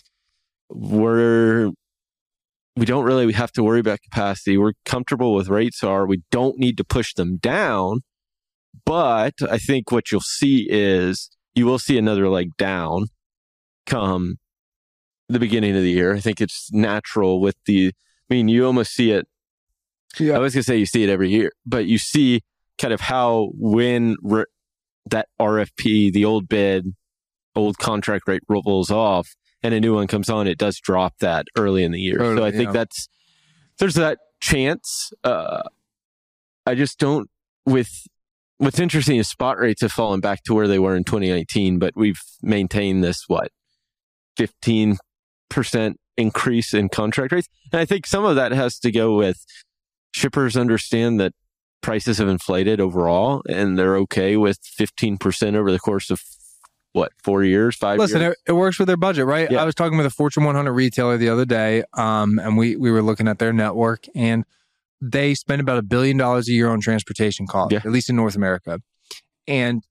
We're 0.69 1.71
we 2.75 2.85
don't 2.85 3.03
really 3.03 3.31
have 3.33 3.51
to 3.53 3.63
worry 3.63 3.79
about 3.79 3.99
capacity. 4.01 4.57
We're 4.57 4.73
comfortable 4.85 5.33
with 5.33 5.49
rates 5.49 5.83
are. 5.83 6.05
We 6.05 6.23
don't 6.31 6.57
need 6.57 6.77
to 6.77 6.83
push 6.83 7.13
them 7.13 7.37
down. 7.37 8.01
But 8.85 9.33
I 9.49 9.57
think 9.57 9.91
what 9.91 10.11
you'll 10.11 10.21
see 10.21 10.67
is 10.69 11.29
you 11.53 11.65
will 11.65 11.79
see 11.79 11.97
another 11.97 12.29
leg 12.29 12.55
down 12.57 13.07
come 13.91 14.37
the 15.29 15.39
beginning 15.39 15.75
of 15.75 15.81
the 15.81 15.91
year. 15.91 16.13
I 16.13 16.19
think 16.19 16.41
it's 16.41 16.71
natural 16.71 17.39
with 17.39 17.55
the 17.65 17.87
I 17.89 18.33
mean, 18.33 18.47
you 18.47 18.65
almost 18.65 18.93
see 18.93 19.11
it. 19.11 19.27
Yeah. 20.19 20.35
I 20.35 20.39
was 20.39 20.53
gonna 20.53 20.63
say 20.63 20.77
you 20.77 20.85
see 20.85 21.03
it 21.03 21.09
every 21.09 21.29
year, 21.29 21.51
but 21.65 21.85
you 21.85 21.97
see 21.97 22.41
kind 22.77 22.93
of 22.93 23.01
how 23.01 23.51
when 23.55 24.15
re- 24.21 24.45
that 25.09 25.27
RFP, 25.39 26.13
the 26.13 26.25
old 26.25 26.47
bid, 26.47 26.93
old 27.55 27.77
contract 27.77 28.27
rate 28.27 28.43
rolls 28.47 28.91
off, 28.91 29.35
and 29.63 29.73
a 29.73 29.79
new 29.79 29.93
one 29.93 30.07
comes 30.07 30.29
on, 30.29 30.47
it 30.47 30.57
does 30.57 30.79
drop 30.79 31.17
that 31.19 31.45
early 31.57 31.83
in 31.83 31.91
the 31.91 31.99
year. 31.99 32.19
so 32.19 32.23
Totally, 32.23 32.47
I 32.47 32.51
think 32.51 32.67
yeah. 32.67 32.71
that's 32.71 33.07
there's 33.79 33.95
that 33.95 34.19
chance. 34.41 35.11
Uh, 35.23 35.63
I 36.65 36.75
just 36.75 36.99
don't 36.99 37.29
with. 37.65 37.89
What's 38.57 38.79
interesting 38.79 39.17
is 39.17 39.27
spot 39.27 39.57
rates 39.57 39.81
have 39.81 39.91
fallen 39.91 40.19
back 40.19 40.43
to 40.43 40.53
where 40.53 40.67
they 40.67 40.77
were 40.77 40.95
in 40.95 41.03
2019, 41.03 41.79
but 41.79 41.93
we've 41.95 42.21
maintained 42.43 43.03
this 43.03 43.23
what 43.27 43.51
15 44.41 44.97
percent 45.51 45.99
increase 46.17 46.73
in 46.73 46.89
contract 46.89 47.31
rates. 47.31 47.47
And 47.71 47.79
I 47.79 47.85
think 47.85 48.07
some 48.07 48.25
of 48.25 48.35
that 48.37 48.51
has 48.51 48.79
to 48.79 48.91
go 48.91 49.15
with 49.15 49.45
shippers 50.13 50.57
understand 50.57 51.19
that 51.19 51.33
prices 51.81 52.17
have 52.17 52.27
inflated 52.27 52.79
overall 52.79 53.43
and 53.47 53.77
they're 53.77 53.97
okay 53.97 54.35
with 54.37 54.59
15% 54.79 55.55
over 55.55 55.71
the 55.71 55.79
course 55.79 56.09
of 56.09 56.21
what, 56.93 57.11
four 57.23 57.43
years, 57.43 57.75
five 57.75 57.99
Listen, 57.99 58.21
years? 58.21 58.35
it, 58.47 58.51
it 58.51 58.53
works 58.53 58.79
with 58.79 58.87
their 58.87 58.97
budget, 58.97 59.25
right? 59.25 59.49
Yeah. 59.51 59.61
I 59.61 59.65
was 59.65 59.75
talking 59.75 59.97
with 59.97 60.05
a 60.07 60.09
Fortune 60.09 60.43
100 60.43 60.71
retailer 60.71 61.17
the 61.17 61.29
other 61.29 61.45
day, 61.45 61.83
um, 61.93 62.39
and 62.39 62.57
we 62.57 62.75
we 62.75 62.89
were 62.91 63.01
looking 63.03 63.27
at 63.27 63.37
their 63.39 63.53
network, 63.53 64.05
and 64.15 64.43
they 65.01 65.33
spend 65.35 65.61
about 65.61 65.77
a 65.77 65.81
billion 65.83 66.17
dollars 66.17 66.49
a 66.49 66.51
year 66.51 66.67
on 66.69 66.81
transportation 66.81 67.45
costs, 67.47 67.73
Yeah. 67.73 67.79
at 67.85 67.91
least 67.91 68.09
in 68.09 68.15
North 68.15 68.35
America, 68.35 68.79
and 69.47 69.83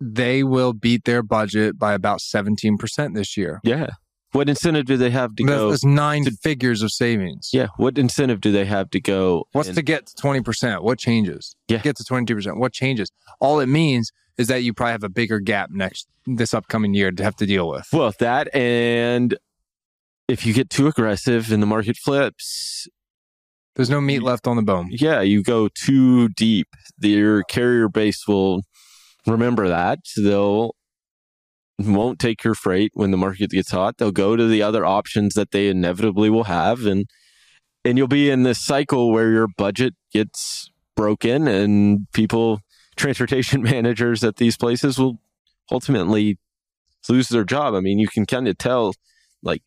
they 0.00 0.42
will 0.44 0.72
beat 0.72 1.04
their 1.04 1.22
budget 1.22 1.78
by 1.78 1.92
about 1.94 2.20
17 2.20 2.76
percent 2.78 3.14
this 3.14 3.36
year. 3.36 3.60
Yeah. 3.64 3.90
What 4.32 4.48
incentive 4.48 4.86
do 4.86 4.96
they 4.96 5.10
have 5.10 5.36
to 5.36 5.44
That's, 5.44 5.56
go? 5.56 5.70
that's 5.70 5.84
nine 5.84 6.24
to- 6.24 6.32
figures 6.42 6.82
of 6.82 6.90
savings. 6.90 7.50
Yeah. 7.52 7.68
What 7.76 7.96
incentive 7.98 8.40
do 8.40 8.50
they 8.50 8.64
have 8.64 8.90
to 8.90 9.00
go? 9.00 9.46
What's 9.52 9.68
and- 9.68 9.76
to 9.76 9.82
get 9.82 10.06
to 10.06 10.16
20%? 10.20 10.82
What 10.82 10.98
changes? 10.98 11.54
Yeah. 11.68 11.78
Get 11.78 11.94
to 11.98 12.02
22%. 12.04 12.56
What 12.58 12.72
changes? 12.72 13.10
All 13.40 13.60
it 13.60 13.68
means 13.68 14.10
is 14.36 14.48
that 14.48 14.64
you 14.64 14.74
probably 14.74 14.90
have 14.90 15.04
a 15.04 15.08
bigger 15.08 15.38
gap 15.38 15.70
next 15.70 16.08
this 16.26 16.52
upcoming 16.52 16.94
year 16.94 17.12
to 17.12 17.22
have 17.22 17.36
to 17.36 17.46
deal 17.46 17.68
with. 17.68 17.86
well, 17.92 18.12
that 18.18 18.52
and 18.52 19.36
if 20.26 20.44
you 20.44 20.52
get 20.52 20.68
too 20.68 20.88
aggressive 20.88 21.52
and 21.52 21.62
the 21.62 21.66
market 21.66 21.96
flips, 21.96 22.88
There's 23.76 23.90
no 23.90 24.00
meat 24.00 24.22
left 24.24 24.48
on 24.48 24.56
the 24.56 24.62
bone. 24.62 24.88
yeah, 24.90 25.20
you 25.20 25.44
go 25.44 25.68
too 25.68 26.28
deep. 26.30 26.66
Your 27.00 27.44
carrier 27.44 27.88
base 27.88 28.26
will 28.26 28.62
remember 29.26 29.68
that. 29.68 30.00
They'll 30.16 30.74
won't 31.78 32.20
take 32.20 32.44
your 32.44 32.54
freight 32.54 32.92
when 32.94 33.10
the 33.10 33.16
market 33.16 33.50
gets 33.50 33.70
hot. 33.70 33.98
They'll 33.98 34.12
go 34.12 34.36
to 34.36 34.46
the 34.46 34.62
other 34.62 34.84
options 34.86 35.34
that 35.34 35.50
they 35.50 35.68
inevitably 35.68 36.30
will 36.30 36.44
have 36.44 36.86
and 36.86 37.06
and 37.84 37.98
you'll 37.98 38.08
be 38.08 38.30
in 38.30 38.44
this 38.44 38.64
cycle 38.64 39.12
where 39.12 39.30
your 39.30 39.46
budget 39.46 39.94
gets 40.12 40.70
broken 40.96 41.46
and 41.46 42.06
people 42.12 42.60
transportation 42.96 43.62
managers 43.74 44.24
at 44.24 44.36
these 44.36 44.56
places 44.56 44.98
will 44.98 45.18
ultimately 45.70 46.38
lose 47.08 47.28
their 47.28 47.44
job. 47.44 47.74
I 47.74 47.80
mean, 47.80 47.98
you 47.98 48.08
can 48.08 48.24
kind 48.24 48.48
of 48.48 48.56
tell 48.56 48.94
like 49.42 49.62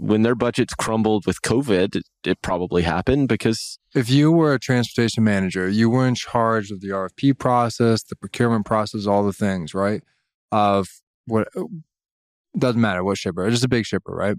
when 0.00 0.22
their 0.22 0.34
budgets 0.34 0.74
crumbled 0.74 1.26
with 1.26 1.42
COVID, 1.42 1.96
it, 1.96 2.04
it 2.24 2.40
probably 2.42 2.82
happened 2.82 3.28
because 3.28 3.78
If 3.94 4.08
you 4.08 4.32
were 4.32 4.54
a 4.54 4.58
transportation 4.58 5.22
manager, 5.24 5.68
you 5.68 5.90
were 5.90 6.06
in 6.06 6.14
charge 6.14 6.70
of 6.70 6.80
the 6.80 6.88
RFP 6.88 7.38
process, 7.38 8.02
the 8.02 8.16
procurement 8.16 8.64
process, 8.64 9.06
all 9.06 9.24
the 9.24 9.32
things, 9.32 9.74
right? 9.74 10.02
Of 10.50 10.88
what 11.26 11.48
doesn't 12.58 12.80
matter 12.80 13.04
what 13.04 13.18
shipper, 13.18 13.48
just 13.50 13.64
a 13.64 13.68
big 13.68 13.84
shipper, 13.84 14.12
right? 14.14 14.36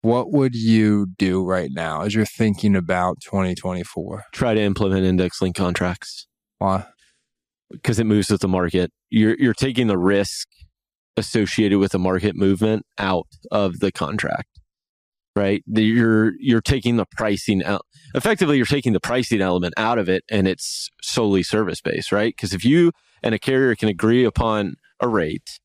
What 0.00 0.32
would 0.32 0.54
you 0.54 1.06
do 1.18 1.44
right 1.44 1.70
now 1.72 2.02
as 2.02 2.14
you're 2.14 2.26
thinking 2.26 2.76
about 2.76 3.20
2024? 3.20 4.24
try 4.32 4.54
to 4.54 4.60
implement 4.60 5.04
index 5.04 5.40
link 5.40 5.56
contracts 5.56 6.26
Why? 6.58 6.86
because 7.70 7.98
it 7.98 8.04
moves 8.04 8.30
with 8.30 8.40
the 8.40 8.48
market. 8.48 8.90
You're 9.10 9.36
you're 9.38 9.54
taking 9.54 9.86
the 9.86 9.98
risk 9.98 10.48
associated 11.16 11.78
with 11.78 11.94
a 11.94 11.98
market 11.98 12.36
movement 12.36 12.84
out 12.98 13.28
of 13.50 13.80
the 13.80 13.92
contract. 13.92 14.48
Right? 15.36 15.64
You're 15.66 16.32
you're 16.38 16.60
taking 16.60 16.96
the 16.96 17.06
pricing 17.06 17.64
out. 17.64 17.84
Effectively, 18.14 18.56
you're 18.56 18.66
taking 18.66 18.92
the 18.92 19.00
pricing 19.00 19.40
element 19.40 19.74
out 19.76 19.98
of 19.98 20.08
it 20.08 20.22
and 20.30 20.46
it's 20.46 20.90
solely 21.02 21.42
service 21.42 21.80
based, 21.80 22.12
right? 22.12 22.32
Because 22.36 22.54
if 22.54 22.64
you 22.64 22.92
and 23.22 23.34
a 23.34 23.38
carrier 23.38 23.74
can 23.74 23.88
agree 23.88 24.24
upon 24.24 24.76
a 25.00 25.08
rate, 25.08 25.58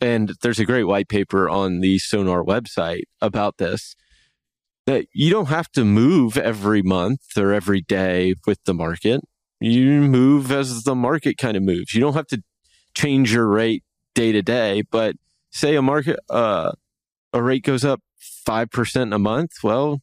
and 0.00 0.32
there's 0.40 0.58
a 0.58 0.64
great 0.64 0.84
white 0.84 1.08
paper 1.08 1.50
on 1.50 1.80
the 1.80 1.98
Sonar 1.98 2.42
website 2.42 3.02
about 3.20 3.58
this, 3.58 3.94
that 4.86 5.06
you 5.12 5.30
don't 5.30 5.48
have 5.48 5.70
to 5.72 5.84
move 5.84 6.38
every 6.38 6.80
month 6.80 7.36
or 7.36 7.52
every 7.52 7.82
day 7.82 8.34
with 8.46 8.58
the 8.64 8.74
market 8.74 9.20
you 9.60 10.00
move 10.00 10.50
as 10.52 10.84
the 10.84 10.94
market 10.94 11.38
kind 11.38 11.56
of 11.56 11.62
moves. 11.62 11.94
You 11.94 12.00
don't 12.00 12.14
have 12.14 12.26
to 12.28 12.42
change 12.94 13.32
your 13.32 13.46
rate 13.46 13.83
day 14.14 14.32
to 14.32 14.42
day, 14.42 14.82
but 14.90 15.16
say 15.50 15.76
a 15.76 15.82
market 15.82 16.18
uh, 16.30 16.72
a 17.32 17.42
rate 17.42 17.64
goes 17.64 17.84
up 17.84 18.00
five 18.18 18.70
percent 18.70 19.12
a 19.12 19.18
month. 19.18 19.52
Well, 19.62 20.00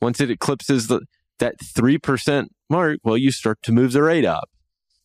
once 0.00 0.20
it 0.20 0.30
eclipses 0.30 0.86
the 0.86 1.02
that 1.38 1.56
three 1.60 1.98
percent 1.98 2.52
mark, 2.70 3.00
well, 3.04 3.16
you 3.16 3.30
start 3.30 3.62
to 3.62 3.72
move 3.72 3.92
the 3.92 4.02
rate 4.02 4.24
up 4.24 4.48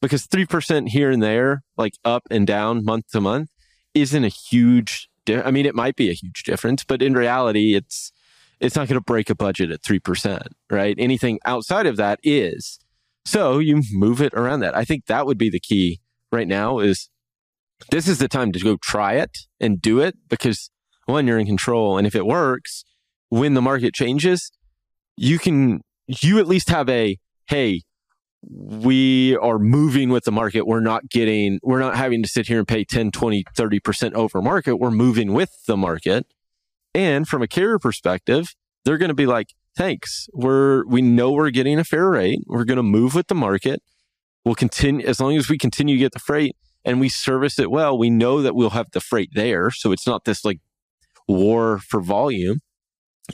because 0.02 0.26
three 0.26 0.46
percent 0.46 0.90
here 0.90 1.12
and 1.12 1.22
there, 1.22 1.64
like 1.78 1.94
up 2.04 2.24
and 2.30 2.46
down 2.48 2.84
month 2.84 3.10
to 3.12 3.22
month, 3.22 3.50
isn't 3.94 4.24
a 4.24 4.30
huge. 4.30 5.10
Di- 5.26 5.42
I 5.42 5.52
mean, 5.52 5.66
it 5.66 5.76
might 5.76 5.96
be 5.96 6.10
a 6.10 6.14
huge 6.14 6.44
difference, 6.44 6.84
but 6.84 7.02
in 7.02 7.14
reality, 7.14 7.76
it's 7.76 8.12
it's 8.60 8.76
not 8.76 8.88
going 8.88 9.00
to 9.00 9.04
break 9.04 9.30
a 9.30 9.36
budget 9.36 9.72
at 9.72 9.84
three 9.84 10.00
percent, 10.00 10.50
right? 10.70 10.96
Anything 10.98 11.40
outside 11.46 11.86
of 11.86 11.98
that 11.98 12.20
is. 12.24 12.80
So 13.26 13.60
you 13.60 13.82
move 13.94 14.22
it 14.22 14.34
around 14.34 14.60
that. 14.60 14.76
I 14.76 14.84
think 14.84 15.06
that 15.06 15.26
would 15.26 15.38
be 15.38 15.50
the 15.50 15.60
key 15.60 16.02
right 16.32 16.48
now 16.48 16.80
is 16.80 17.10
this 17.92 18.08
is 18.08 18.20
the 18.20 18.28
time 18.28 18.52
to 18.52 18.60
go 18.60 18.78
try 18.82 19.14
it 19.14 19.38
and 19.60 19.82
do 19.82 20.00
it 20.00 20.16
because 20.30 20.70
one, 21.06 21.28
you're 21.28 21.40
in 21.40 21.46
control. 21.46 21.98
And 21.98 22.08
if 22.08 22.16
it 22.16 22.26
works, 22.26 22.84
when 23.30 23.54
the 23.54 23.62
market 23.62 23.94
changes, 23.94 24.52
you 25.18 25.40
can, 25.40 25.82
you 26.08 26.40
at 26.40 26.48
least 26.48 26.70
have 26.70 26.90
a, 26.90 27.18
hey, 27.48 27.82
we 28.42 29.38
are 29.38 29.60
moving 29.60 30.10
with 30.10 30.26
the 30.26 30.32
market. 30.32 30.68
We're 30.68 30.82
not 30.82 31.10
getting, 31.10 31.60
we're 31.64 31.80
not 31.80 31.96
having 31.96 32.24
to 32.24 32.30
sit 32.30 32.48
here 32.48 32.60
and 32.60 32.68
pay 32.68 32.84
10, 32.84 33.12
20, 33.12 33.44
30% 33.56 34.14
over 34.14 34.42
market. 34.42 34.78
We're 34.78 34.92
moving 34.92 35.34
with 35.34 35.52
the 35.68 35.78
market. 35.78 36.28
And 36.94 37.28
from 37.28 37.42
a 37.42 37.48
carrier 37.48 37.80
perspective, 37.80 38.54
they're 38.86 38.98
going 38.98 39.10
to 39.10 39.16
be 39.16 39.26
like, 39.26 39.54
thanks. 39.76 40.28
We're, 40.34 40.86
we 40.86 41.02
know 41.02 41.32
we're 41.32 41.50
getting 41.50 41.80
a 41.80 41.84
fair 41.84 42.10
rate. 42.10 42.40
We're 42.46 42.66
going 42.66 42.78
to 42.78 42.84
move 42.84 43.16
with 43.16 43.28
the 43.28 43.36
market. 43.36 43.82
We'll 44.46 44.56
continue, 44.56 45.06
as 45.08 45.20
long 45.20 45.38
as 45.38 45.50
we 45.50 45.58
continue 45.58 45.96
to 45.96 46.00
get 46.00 46.12
the 46.12 46.20
freight 46.20 46.56
and 46.86 47.00
we 47.00 47.10
service 47.10 47.60
it 47.60 47.72
well, 47.72 47.98
we 47.98 48.10
know 48.10 48.42
that 48.42 48.56
we'll 48.56 48.72
have 48.72 48.92
the 48.92 49.00
freight 49.00 49.30
there. 49.34 49.72
So 49.72 49.92
it's 49.92 50.08
not 50.08 50.26
this 50.26 50.44
like 50.44 50.60
war 51.28 51.80
for 51.80 52.02
volume. 52.02 52.60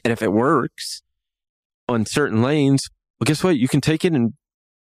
And 0.04 0.12
if 0.12 0.22
it 0.22 0.32
works 0.32 1.02
on 1.88 2.06
certain 2.06 2.42
lanes, 2.44 2.90
well, 3.20 3.26
guess 3.26 3.44
what? 3.44 3.58
You 3.58 3.68
can 3.68 3.82
take 3.82 4.06
it 4.06 4.14
and 4.14 4.34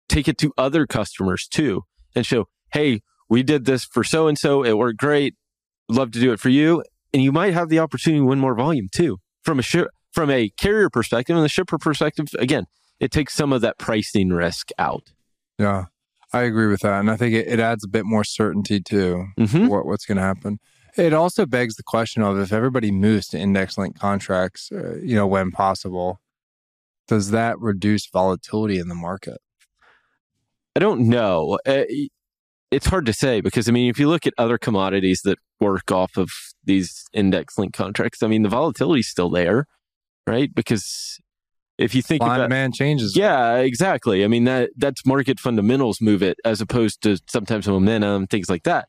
take 0.10 0.28
it 0.28 0.38
to 0.40 0.54
other 0.58 0.86
customers 0.86 1.48
too 1.48 1.84
and 2.16 2.26
show, 2.26 2.46
Hey, 2.74 3.02
we 3.30 3.44
did 3.44 3.66
this 3.66 3.86
for 3.86 4.04
so 4.04 4.28
and 4.28 4.38
so. 4.38 4.64
It 4.64 4.78
worked 4.78 5.00
great. 5.00 5.36
Love 5.90 6.12
to 6.12 6.20
do 6.20 6.32
it 6.34 6.40
for 6.40 6.50
you. 6.50 6.84
And 7.14 7.24
you 7.24 7.32
might 7.32 7.54
have 7.54 7.70
the 7.70 7.80
opportunity 7.80 8.20
to 8.20 8.26
win 8.26 8.40
more 8.40 8.56
volume 8.56 8.90
too 8.94 9.18
from 9.44 9.60
a 9.60 9.62
ship, 9.62 9.88
from 10.12 10.30
a 10.30 10.50
carrier 10.50 10.90
perspective 10.90 11.36
and 11.36 11.44
the 11.44 11.50
shipper 11.50 11.78
perspective. 11.78 12.28
Again, 12.38 12.66
it 13.00 13.12
takes 13.12 13.34
some 13.34 13.54
of 13.54 13.62
that 13.62 13.78
pricing 13.78 14.30
risk 14.30 14.70
out. 14.78 15.14
Yeah, 15.58 15.86
I 16.34 16.42
agree 16.42 16.68
with 16.68 16.82
that. 16.82 17.00
And 17.00 17.10
I 17.10 17.16
think 17.16 17.34
it, 17.34 17.48
it 17.48 17.60
adds 17.60 17.84
a 17.84 17.88
bit 17.88 18.06
more 18.06 18.24
certainty 18.24 18.80
too. 18.82 19.28
Mm-hmm. 19.40 19.68
what, 19.68 19.86
what's 19.86 20.06
going 20.06 20.18
to 20.18 20.24
happen. 20.24 20.60
It 20.98 21.14
also 21.14 21.46
begs 21.46 21.76
the 21.76 21.84
question 21.84 22.24
of 22.24 22.40
if 22.40 22.52
everybody 22.52 22.92
moves 22.92 23.28
to 23.30 23.38
index 23.38 23.78
link 23.78 24.00
contracts, 24.00 24.72
uh, 24.72 24.96
you 25.02 25.16
know, 25.16 25.28
when 25.28 25.52
possible, 25.52 26.20
does 27.08 27.32
that 27.32 27.60
reduce 27.60 28.08
volatility 28.08 28.80
in 28.80 28.88
the 28.88 28.96
market? 28.96 29.38
I 30.76 30.80
don't 30.80 31.08
know. 31.08 31.60
Uh, 31.66 31.84
It's 32.70 32.88
hard 32.88 33.06
to 33.06 33.14
say 33.14 33.40
because 33.40 33.70
I 33.70 33.72
mean, 33.72 33.90
if 33.90 33.98
you 33.98 34.10
look 34.10 34.28
at 34.28 34.34
other 34.38 34.58
commodities 34.58 35.22
that 35.24 35.38
work 35.62 35.90
off 35.92 36.18
of 36.18 36.30
these 36.66 37.06
index 37.14 37.58
link 37.58 37.74
contracts, 37.74 38.22
I 38.22 38.28
mean, 38.28 38.44
the 38.44 38.50
volatility 38.50 39.00
is 39.00 39.08
still 39.08 39.30
there, 39.30 39.68
right? 40.28 40.54
Because 40.54 41.18
if 41.78 41.94
you 41.94 42.02
think 42.02 42.22
about 42.22 42.38
demand 42.38 42.74
changes. 42.74 43.16
yeah, 43.16 43.56
exactly. 43.56 44.24
I 44.24 44.28
mean 44.28 44.46
that 44.46 44.72
that's 44.78 45.06
market 45.06 45.40
fundamentals 45.40 46.02
move 46.02 46.24
it 46.24 46.38
as 46.44 46.62
opposed 46.62 47.02
to 47.04 47.18
sometimes 47.28 47.68
momentum, 47.68 48.28
things 48.28 48.50
like 48.50 48.64
that. 48.64 48.88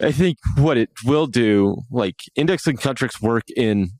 I 0.00 0.12
think 0.12 0.38
what 0.56 0.76
it 0.76 0.90
will 1.04 1.26
do, 1.26 1.78
like 1.90 2.16
index 2.36 2.66
link 2.66 2.80
contracts 2.80 3.20
work 3.20 3.44
in 3.56 3.90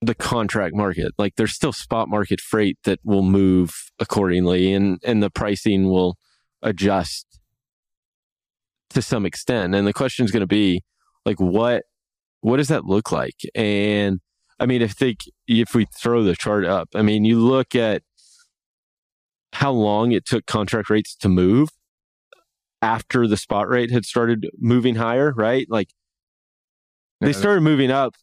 the 0.00 0.14
contract 0.14 0.74
market. 0.74 1.12
Like 1.18 1.36
there's 1.36 1.54
still 1.54 1.72
spot 1.72 2.08
market 2.08 2.40
freight 2.40 2.78
that 2.84 3.00
will 3.04 3.22
move 3.22 3.74
accordingly 3.98 4.72
and 4.72 4.98
and 5.04 5.22
the 5.22 5.30
pricing 5.30 5.88
will 5.88 6.16
adjust 6.62 7.26
to 8.90 9.02
some 9.02 9.24
extent. 9.24 9.74
And 9.74 9.86
the 9.86 9.92
question 9.92 10.24
is 10.24 10.30
going 10.30 10.40
to 10.40 10.46
be 10.46 10.82
like 11.24 11.40
what 11.40 11.84
what 12.40 12.58
does 12.58 12.68
that 12.68 12.84
look 12.84 13.10
like? 13.10 13.36
And 13.54 14.20
I 14.60 14.66
mean, 14.66 14.82
if 14.82 14.96
they 14.96 15.16
if 15.46 15.74
we 15.74 15.86
throw 15.86 16.22
the 16.22 16.34
chart 16.34 16.64
up, 16.64 16.88
I 16.94 17.02
mean, 17.02 17.24
you 17.24 17.38
look 17.38 17.74
at 17.74 18.02
how 19.52 19.70
long 19.72 20.12
it 20.12 20.26
took 20.26 20.46
contract 20.46 20.90
rates 20.90 21.14
to 21.16 21.28
move 21.28 21.70
after 22.82 23.26
the 23.26 23.36
spot 23.36 23.68
rate 23.68 23.90
had 23.90 24.04
started 24.04 24.48
moving 24.58 24.96
higher, 24.96 25.32
right? 25.36 25.66
Like 25.68 25.88
they 27.20 27.32
started 27.32 27.62
moving 27.62 27.90
up 27.90 28.14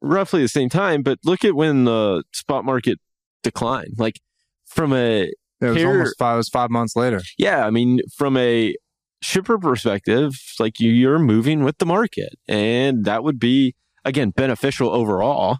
roughly 0.00 0.42
the 0.42 0.48
same 0.48 0.68
time, 0.68 1.02
but 1.02 1.18
look 1.24 1.44
at 1.44 1.54
when 1.54 1.84
the 1.84 2.24
spot 2.32 2.64
market 2.64 2.98
declined. 3.42 3.94
Like 3.98 4.20
from 4.66 4.92
a 4.92 5.30
It 5.60 5.66
was 5.66 5.84
almost 5.84 6.18
five, 6.18 6.34
it 6.34 6.38
was 6.38 6.48
five 6.48 6.70
months 6.70 6.96
later. 6.96 7.20
yeah, 7.38 7.66
I 7.66 7.70
mean, 7.70 8.00
from 8.16 8.36
a 8.36 8.74
shipper 9.22 9.58
perspective, 9.58 10.34
like 10.58 10.80
you, 10.80 10.90
you're 10.90 11.18
moving 11.18 11.64
with 11.64 11.78
the 11.78 11.86
market, 11.86 12.34
and 12.48 13.04
that 13.04 13.22
would 13.24 13.38
be 13.38 13.74
again 14.06 14.30
beneficial 14.30 14.88
overall 14.90 15.58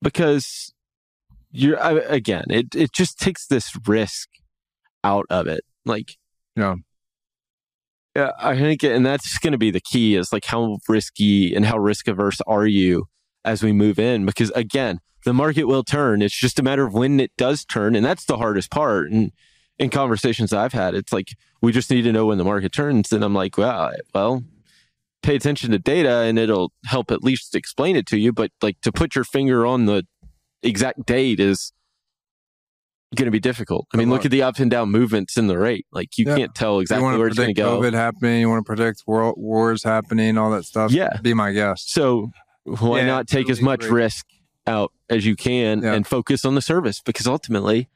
because 0.00 0.72
you're 1.50 1.78
I, 1.82 1.92
again, 1.92 2.44
it 2.48 2.74
it 2.74 2.92
just 2.92 3.18
takes 3.18 3.46
this 3.46 3.76
risk 3.86 4.28
out 5.04 5.26
of 5.28 5.46
it. 5.46 5.64
Like, 5.84 6.16
Yeah. 6.56 6.76
yeah, 8.16 8.30
I 8.38 8.56
think, 8.56 8.82
and 8.82 9.04
that's 9.04 9.38
going 9.38 9.52
to 9.52 9.58
be 9.58 9.70
the 9.70 9.80
key 9.80 10.14
is 10.16 10.32
like 10.32 10.44
how 10.46 10.78
risky 10.88 11.54
and 11.54 11.66
how 11.66 11.76
risk 11.78 12.08
averse 12.08 12.40
are 12.46 12.66
you 12.66 13.06
as 13.44 13.62
we 13.62 13.72
move 13.72 13.98
in? 13.98 14.24
Because 14.24 14.50
again, 14.50 15.00
the 15.24 15.32
market 15.34 15.64
will 15.64 15.84
turn. 15.84 16.22
It's 16.22 16.38
just 16.38 16.58
a 16.58 16.62
matter 16.62 16.86
of 16.86 16.94
when 16.94 17.20
it 17.20 17.32
does 17.36 17.64
turn, 17.64 17.94
and 17.96 18.04
that's 18.04 18.24
the 18.24 18.36
hardest 18.38 18.70
part. 18.70 19.10
And 19.10 19.32
in 19.78 19.90
conversations 19.90 20.52
I've 20.52 20.72
had, 20.72 20.94
it's 20.94 21.12
like 21.12 21.28
we 21.60 21.72
just 21.72 21.90
need 21.90 22.02
to 22.02 22.12
know 22.12 22.26
when 22.26 22.38
the 22.38 22.44
market 22.44 22.72
turns. 22.72 23.12
And 23.12 23.24
I'm 23.24 23.34
like, 23.34 23.56
well, 23.58 23.92
well, 24.14 24.42
pay 25.22 25.36
attention 25.36 25.70
to 25.70 25.78
data, 25.78 26.18
and 26.20 26.38
it'll 26.38 26.72
help 26.86 27.10
at 27.10 27.22
least 27.22 27.54
explain 27.54 27.96
it 27.96 28.06
to 28.06 28.18
you. 28.18 28.32
But 28.32 28.50
like 28.60 28.80
to 28.82 28.92
put 28.92 29.14
your 29.14 29.24
finger 29.24 29.64
on 29.66 29.86
the 29.86 30.04
exact 30.62 31.06
date 31.06 31.40
is 31.40 31.72
going 33.14 33.26
to 33.26 33.30
be 33.30 33.40
difficult. 33.40 33.86
I 33.92 33.98
mean, 33.98 34.08
look 34.08 34.24
at 34.24 34.30
the 34.30 34.42
up 34.42 34.58
and 34.58 34.70
down 34.70 34.90
movements 34.90 35.36
in 35.36 35.46
the 35.46 35.58
rate. 35.58 35.86
Like 35.92 36.16
you 36.16 36.24
Yeah. 36.26 36.36
can't 36.36 36.54
tell 36.54 36.78
exactly 36.80 37.18
where 37.18 37.26
it's 37.28 37.36
going 37.36 37.54
to 37.54 37.60
go. 37.60 37.78
COVID 37.80 37.92
happening. 37.92 38.40
You 38.40 38.48
want 38.48 38.60
to 38.60 38.66
predict 38.66 39.02
world 39.06 39.34
wars 39.36 39.84
happening, 39.84 40.38
all 40.38 40.50
that 40.52 40.64
stuff. 40.64 40.92
Yeah. 40.92 41.18
Be 41.20 41.34
my 41.34 41.52
guest. 41.52 41.90
So 41.92 42.30
why 42.64 43.00
Yeah, 43.00 43.06
not 43.06 43.26
take 43.28 43.50
as 43.50 43.60
much 43.60 43.84
agree. 43.84 44.04
risk 44.04 44.24
out 44.66 44.92
as 45.10 45.26
you 45.26 45.36
can 45.36 45.82
Yeah. 45.82 45.92
and 45.92 46.06
focus 46.06 46.44
on 46.46 46.54
the 46.54 46.62
service? 46.62 47.02
Because 47.04 47.26
ultimately, 47.26 47.88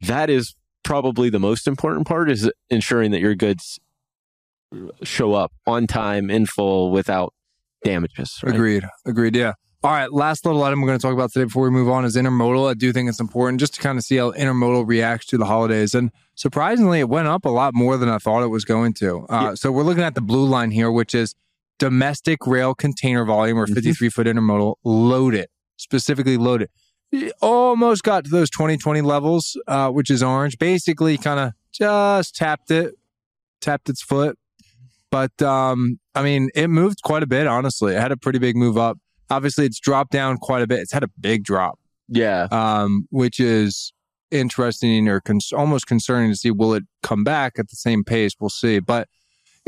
that 0.00 0.30
is 0.30 0.54
probably 0.84 1.28
the 1.28 1.38
most 1.40 1.66
important 1.68 2.06
part 2.06 2.30
is 2.30 2.50
ensuring 2.70 3.10
that 3.10 3.20
your 3.20 3.34
goods 3.34 3.78
show 5.02 5.34
up 5.34 5.52
on 5.66 5.86
time, 5.86 6.30
in 6.30 6.46
full, 6.46 6.90
without 6.90 7.32
damages. 7.84 8.38
right? 8.42 8.54
Agreed. 8.54 8.84
Agreed. 9.06 9.36
Yeah. 9.36 9.52
All 9.84 9.90
right. 9.90 10.12
Last 10.12 10.46
little 10.46 10.62
item 10.62 10.80
we're 10.80 10.86
going 10.86 10.98
to 10.98 11.02
talk 11.02 11.12
about 11.12 11.32
today 11.32 11.44
before 11.44 11.64
we 11.64 11.70
move 11.70 11.88
on 11.88 12.04
is 12.04 12.16
intermodal. 12.16 12.70
I 12.70 12.74
do 12.74 12.92
think 12.92 13.08
it's 13.08 13.18
important 13.20 13.58
just 13.60 13.74
to 13.74 13.80
kind 13.80 13.98
of 13.98 14.04
see 14.04 14.16
how 14.16 14.30
intermodal 14.32 14.86
reacts 14.86 15.26
to 15.26 15.38
the 15.38 15.44
holidays. 15.46 15.94
And 15.94 16.10
surprisingly, 16.36 17.00
it 17.00 17.08
went 17.08 17.26
up 17.26 17.44
a 17.44 17.48
lot 17.50 17.74
more 17.74 17.96
than 17.96 18.08
I 18.08 18.18
thought 18.18 18.42
it 18.44 18.48
was 18.48 18.64
going 18.64 18.94
to. 18.94 19.26
Uh, 19.28 19.56
So 19.56 19.72
we're 19.72 19.82
looking 19.82 20.04
at 20.04 20.14
the 20.14 20.20
blue 20.20 20.44
line 20.46 20.70
here, 20.70 20.90
which 20.92 21.14
is 21.16 21.34
domestic 21.80 22.46
rail 22.46 22.74
container 22.76 23.24
volume 23.24 23.58
or 23.58 23.66
53 23.66 24.08
foot 24.08 24.26
intermodal 24.28 24.76
loaded, 24.84 25.48
specifically 25.76 26.36
loaded. 26.36 26.68
It 27.10 27.32
almost 27.42 28.04
got 28.04 28.24
to 28.24 28.30
those 28.30 28.48
2020 28.50 29.00
levels, 29.02 29.56
uh, 29.66 29.90
which 29.90 30.10
is 30.10 30.22
orange. 30.22 30.58
Basically, 30.58 31.18
kind 31.18 31.40
of 31.40 31.52
just 31.72 32.36
tapped 32.36 32.70
it, 32.70 32.94
tapped 33.60 33.88
its 33.88 34.00
foot. 34.00 34.38
But 35.12 35.40
um, 35.42 36.00
I 36.16 36.22
mean, 36.24 36.48
it 36.56 36.66
moved 36.68 37.02
quite 37.04 37.22
a 37.22 37.26
bit, 37.26 37.46
honestly. 37.46 37.94
It 37.94 38.00
had 38.00 38.10
a 38.10 38.16
pretty 38.16 38.40
big 38.40 38.56
move 38.56 38.76
up. 38.76 38.98
Obviously, 39.30 39.66
it's 39.66 39.78
dropped 39.78 40.10
down 40.10 40.38
quite 40.38 40.62
a 40.62 40.66
bit. 40.66 40.80
It's 40.80 40.92
had 40.92 41.04
a 41.04 41.08
big 41.20 41.44
drop, 41.44 41.78
Yeah. 42.08 42.48
um, 42.50 43.06
which 43.10 43.38
is 43.38 43.92
interesting 44.30 45.08
or 45.08 45.20
cons- 45.20 45.52
almost 45.52 45.86
concerning 45.86 46.30
to 46.32 46.36
see. 46.36 46.50
Will 46.50 46.72
it 46.74 46.84
come 47.04 47.22
back 47.24 47.52
at 47.58 47.68
the 47.68 47.76
same 47.76 48.02
pace? 48.04 48.32
We'll 48.40 48.48
see. 48.50 48.78
But 48.80 49.06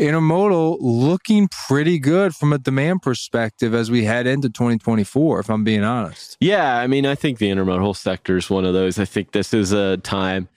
intermodal 0.01 0.79
looking 0.81 1.49
pretty 1.69 1.99
good 1.99 2.35
from 2.35 2.53
a 2.53 2.59
demand 2.59 3.03
perspective 3.03 3.75
as 3.75 3.91
we 3.91 4.05
head 4.05 4.27
into 4.27 4.49
2024, 4.49 5.41
if 5.41 5.51
I'm 5.51 5.63
being 5.63 5.85
honest. 5.85 6.37
Yeah, 6.41 6.79
I 6.79 6.87
mean, 6.87 7.07
I 7.07 7.15
think 7.15 7.39
the 7.39 7.51
intermodal 7.51 7.95
sector 7.97 8.37
is 8.39 8.49
one 8.51 8.65
of 8.65 8.73
those. 8.75 8.99
I 8.99 9.05
think 9.05 9.33
this 9.33 9.53
is 9.55 9.73
a 9.73 9.99
time 9.99 10.49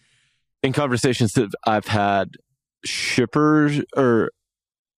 in 0.64 0.72
conversations 0.74 1.34
that 1.34 1.50
I've 1.66 1.88
had, 1.88 2.32
shippers 2.86 3.82
or 3.96 4.32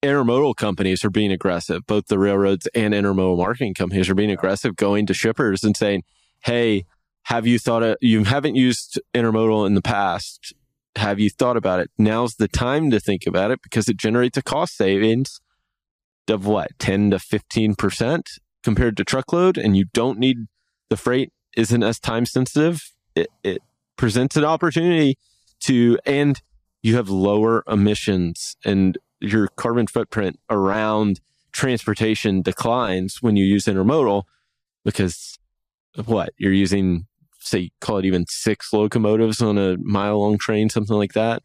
intermodal 0.01 0.55
companies 0.55 1.03
are 1.03 1.09
being 1.09 1.31
aggressive. 1.31 1.85
Both 1.85 2.07
the 2.07 2.19
railroads 2.19 2.67
and 2.73 2.93
intermodal 2.93 3.37
marketing 3.37 3.73
companies 3.73 4.09
are 4.09 4.15
being 4.15 4.31
aggressive, 4.31 4.75
going 4.75 5.05
to 5.07 5.13
shippers 5.13 5.63
and 5.63 5.75
saying, 5.75 6.03
"Hey, 6.41 6.85
have 7.23 7.45
you 7.45 7.59
thought 7.59 7.83
of, 7.83 7.97
you 8.01 8.23
haven't 8.23 8.55
used 8.55 8.99
intermodal 9.13 9.67
in 9.67 9.75
the 9.75 9.81
past? 9.81 10.53
Have 10.95 11.19
you 11.19 11.29
thought 11.29 11.57
about 11.57 11.79
it? 11.79 11.91
Now's 11.97 12.35
the 12.35 12.47
time 12.47 12.89
to 12.91 12.99
think 12.99 13.27
about 13.27 13.51
it 13.51 13.61
because 13.61 13.87
it 13.87 13.97
generates 13.97 14.37
a 14.37 14.41
cost 14.41 14.75
savings 14.75 15.39
of 16.27 16.45
what 16.45 16.71
ten 16.79 17.11
to 17.11 17.19
fifteen 17.19 17.75
percent 17.75 18.29
compared 18.63 18.97
to 18.97 19.03
truckload, 19.03 19.57
and 19.57 19.75
you 19.77 19.85
don't 19.93 20.19
need 20.19 20.37
the 20.89 20.97
freight 20.97 21.31
isn't 21.55 21.83
as 21.83 21.99
time 21.99 22.25
sensitive. 22.25 22.91
It, 23.15 23.27
it 23.43 23.61
presents 23.97 24.37
an 24.37 24.45
opportunity 24.45 25.17
to, 25.61 25.97
and 26.05 26.41
you 26.81 26.95
have 26.95 27.09
lower 27.09 27.63
emissions 27.67 28.55
and 28.63 28.97
your 29.19 29.47
carbon 29.55 29.87
footprint 29.87 30.39
around 30.49 31.19
transportation 31.51 32.41
declines 32.41 33.21
when 33.21 33.35
you 33.35 33.45
use 33.45 33.65
intermodal 33.65 34.23
because 34.85 35.37
what 36.05 36.29
you're 36.37 36.53
using, 36.53 37.05
say, 37.39 37.71
call 37.81 37.97
it 37.97 38.05
even 38.05 38.25
six 38.27 38.71
locomotives 38.71 39.41
on 39.41 39.57
a 39.57 39.77
mile 39.81 40.19
long 40.19 40.37
train, 40.37 40.69
something 40.69 40.95
like 40.95 41.13
that. 41.13 41.41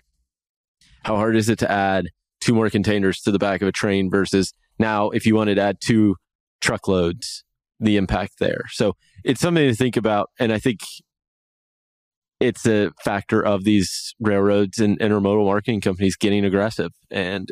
How 1.05 1.17
hard 1.17 1.37
is 1.37 1.49
it 1.49 1.59
to 1.61 1.71
add 1.71 2.09
two 2.41 2.55
more 2.55 2.71
containers 2.71 3.21
to 3.23 3.31
the 3.31 3.39
back 3.39 3.63
of 3.63 3.69
a 3.69 3.73
train 3.73 4.11
versus 4.11 4.53
now 4.79 5.11
if 5.11 5.27
you 5.27 5.35
wanted 5.35 5.57
to 5.57 5.63
add 5.63 5.79
two 5.81 6.17
truckloads, 6.61 7.45
the 7.81 7.97
impact 7.97 8.39
there. 8.39 8.63
So 8.71 8.95
it's 9.25 9.41
something 9.41 9.69
to 9.69 9.75
think 9.75 9.97
about. 9.97 10.31
And 10.39 10.53
I 10.53 10.59
think 10.59 10.81
it's 12.41 12.67
a 12.67 12.91
factor 13.03 13.45
of 13.45 13.65
these 13.65 14.15
railroads 14.21 14.79
and 14.79 14.99
intermodal 14.99 15.45
marketing 15.45 15.81
companies 15.81 16.17
getting 16.17 16.45
aggressive 16.45 16.93
and 17.11 17.51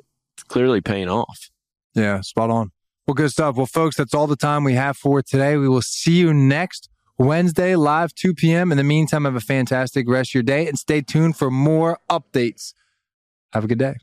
clearly 0.53 0.83
paying 0.83 1.09
off. 1.09 1.49
Yeah, 1.95 2.21
spot 2.21 2.51
on. 2.51 2.73
Well, 3.07 3.15
good 3.15 3.31
stuff. 3.31 3.57
Well, 3.57 3.67
folks, 3.67 3.97
that's 3.97 4.15
all 4.15 4.27
the 4.27 4.37
time 4.37 4.65
we 4.65 4.75
have 4.75 4.97
for 4.99 5.23
today. 5.23 5.57
We 5.57 5.69
will 5.69 5.83
see 5.83 6.13
you 6.13 6.35
next 6.35 6.91
Wednesday, 7.19 7.75
live 7.75 8.15
2 8.15 8.35
p.m. 8.35 8.71
In 8.71 8.77
the 8.79 8.85
meantime, 8.85 9.25
have 9.25 9.35
a 9.35 9.41
fantastic 9.41 10.09
rest 10.09 10.31
of 10.31 10.35
your 10.35 10.43
day 10.43 10.69
and 10.69 10.79
stay 10.79 11.01
tuned 11.01 11.37
for 11.37 11.51
more 11.51 11.99
updates. 12.11 12.75
Have 13.53 13.65
a 13.65 13.67
good 13.67 13.79
day. 13.79 13.95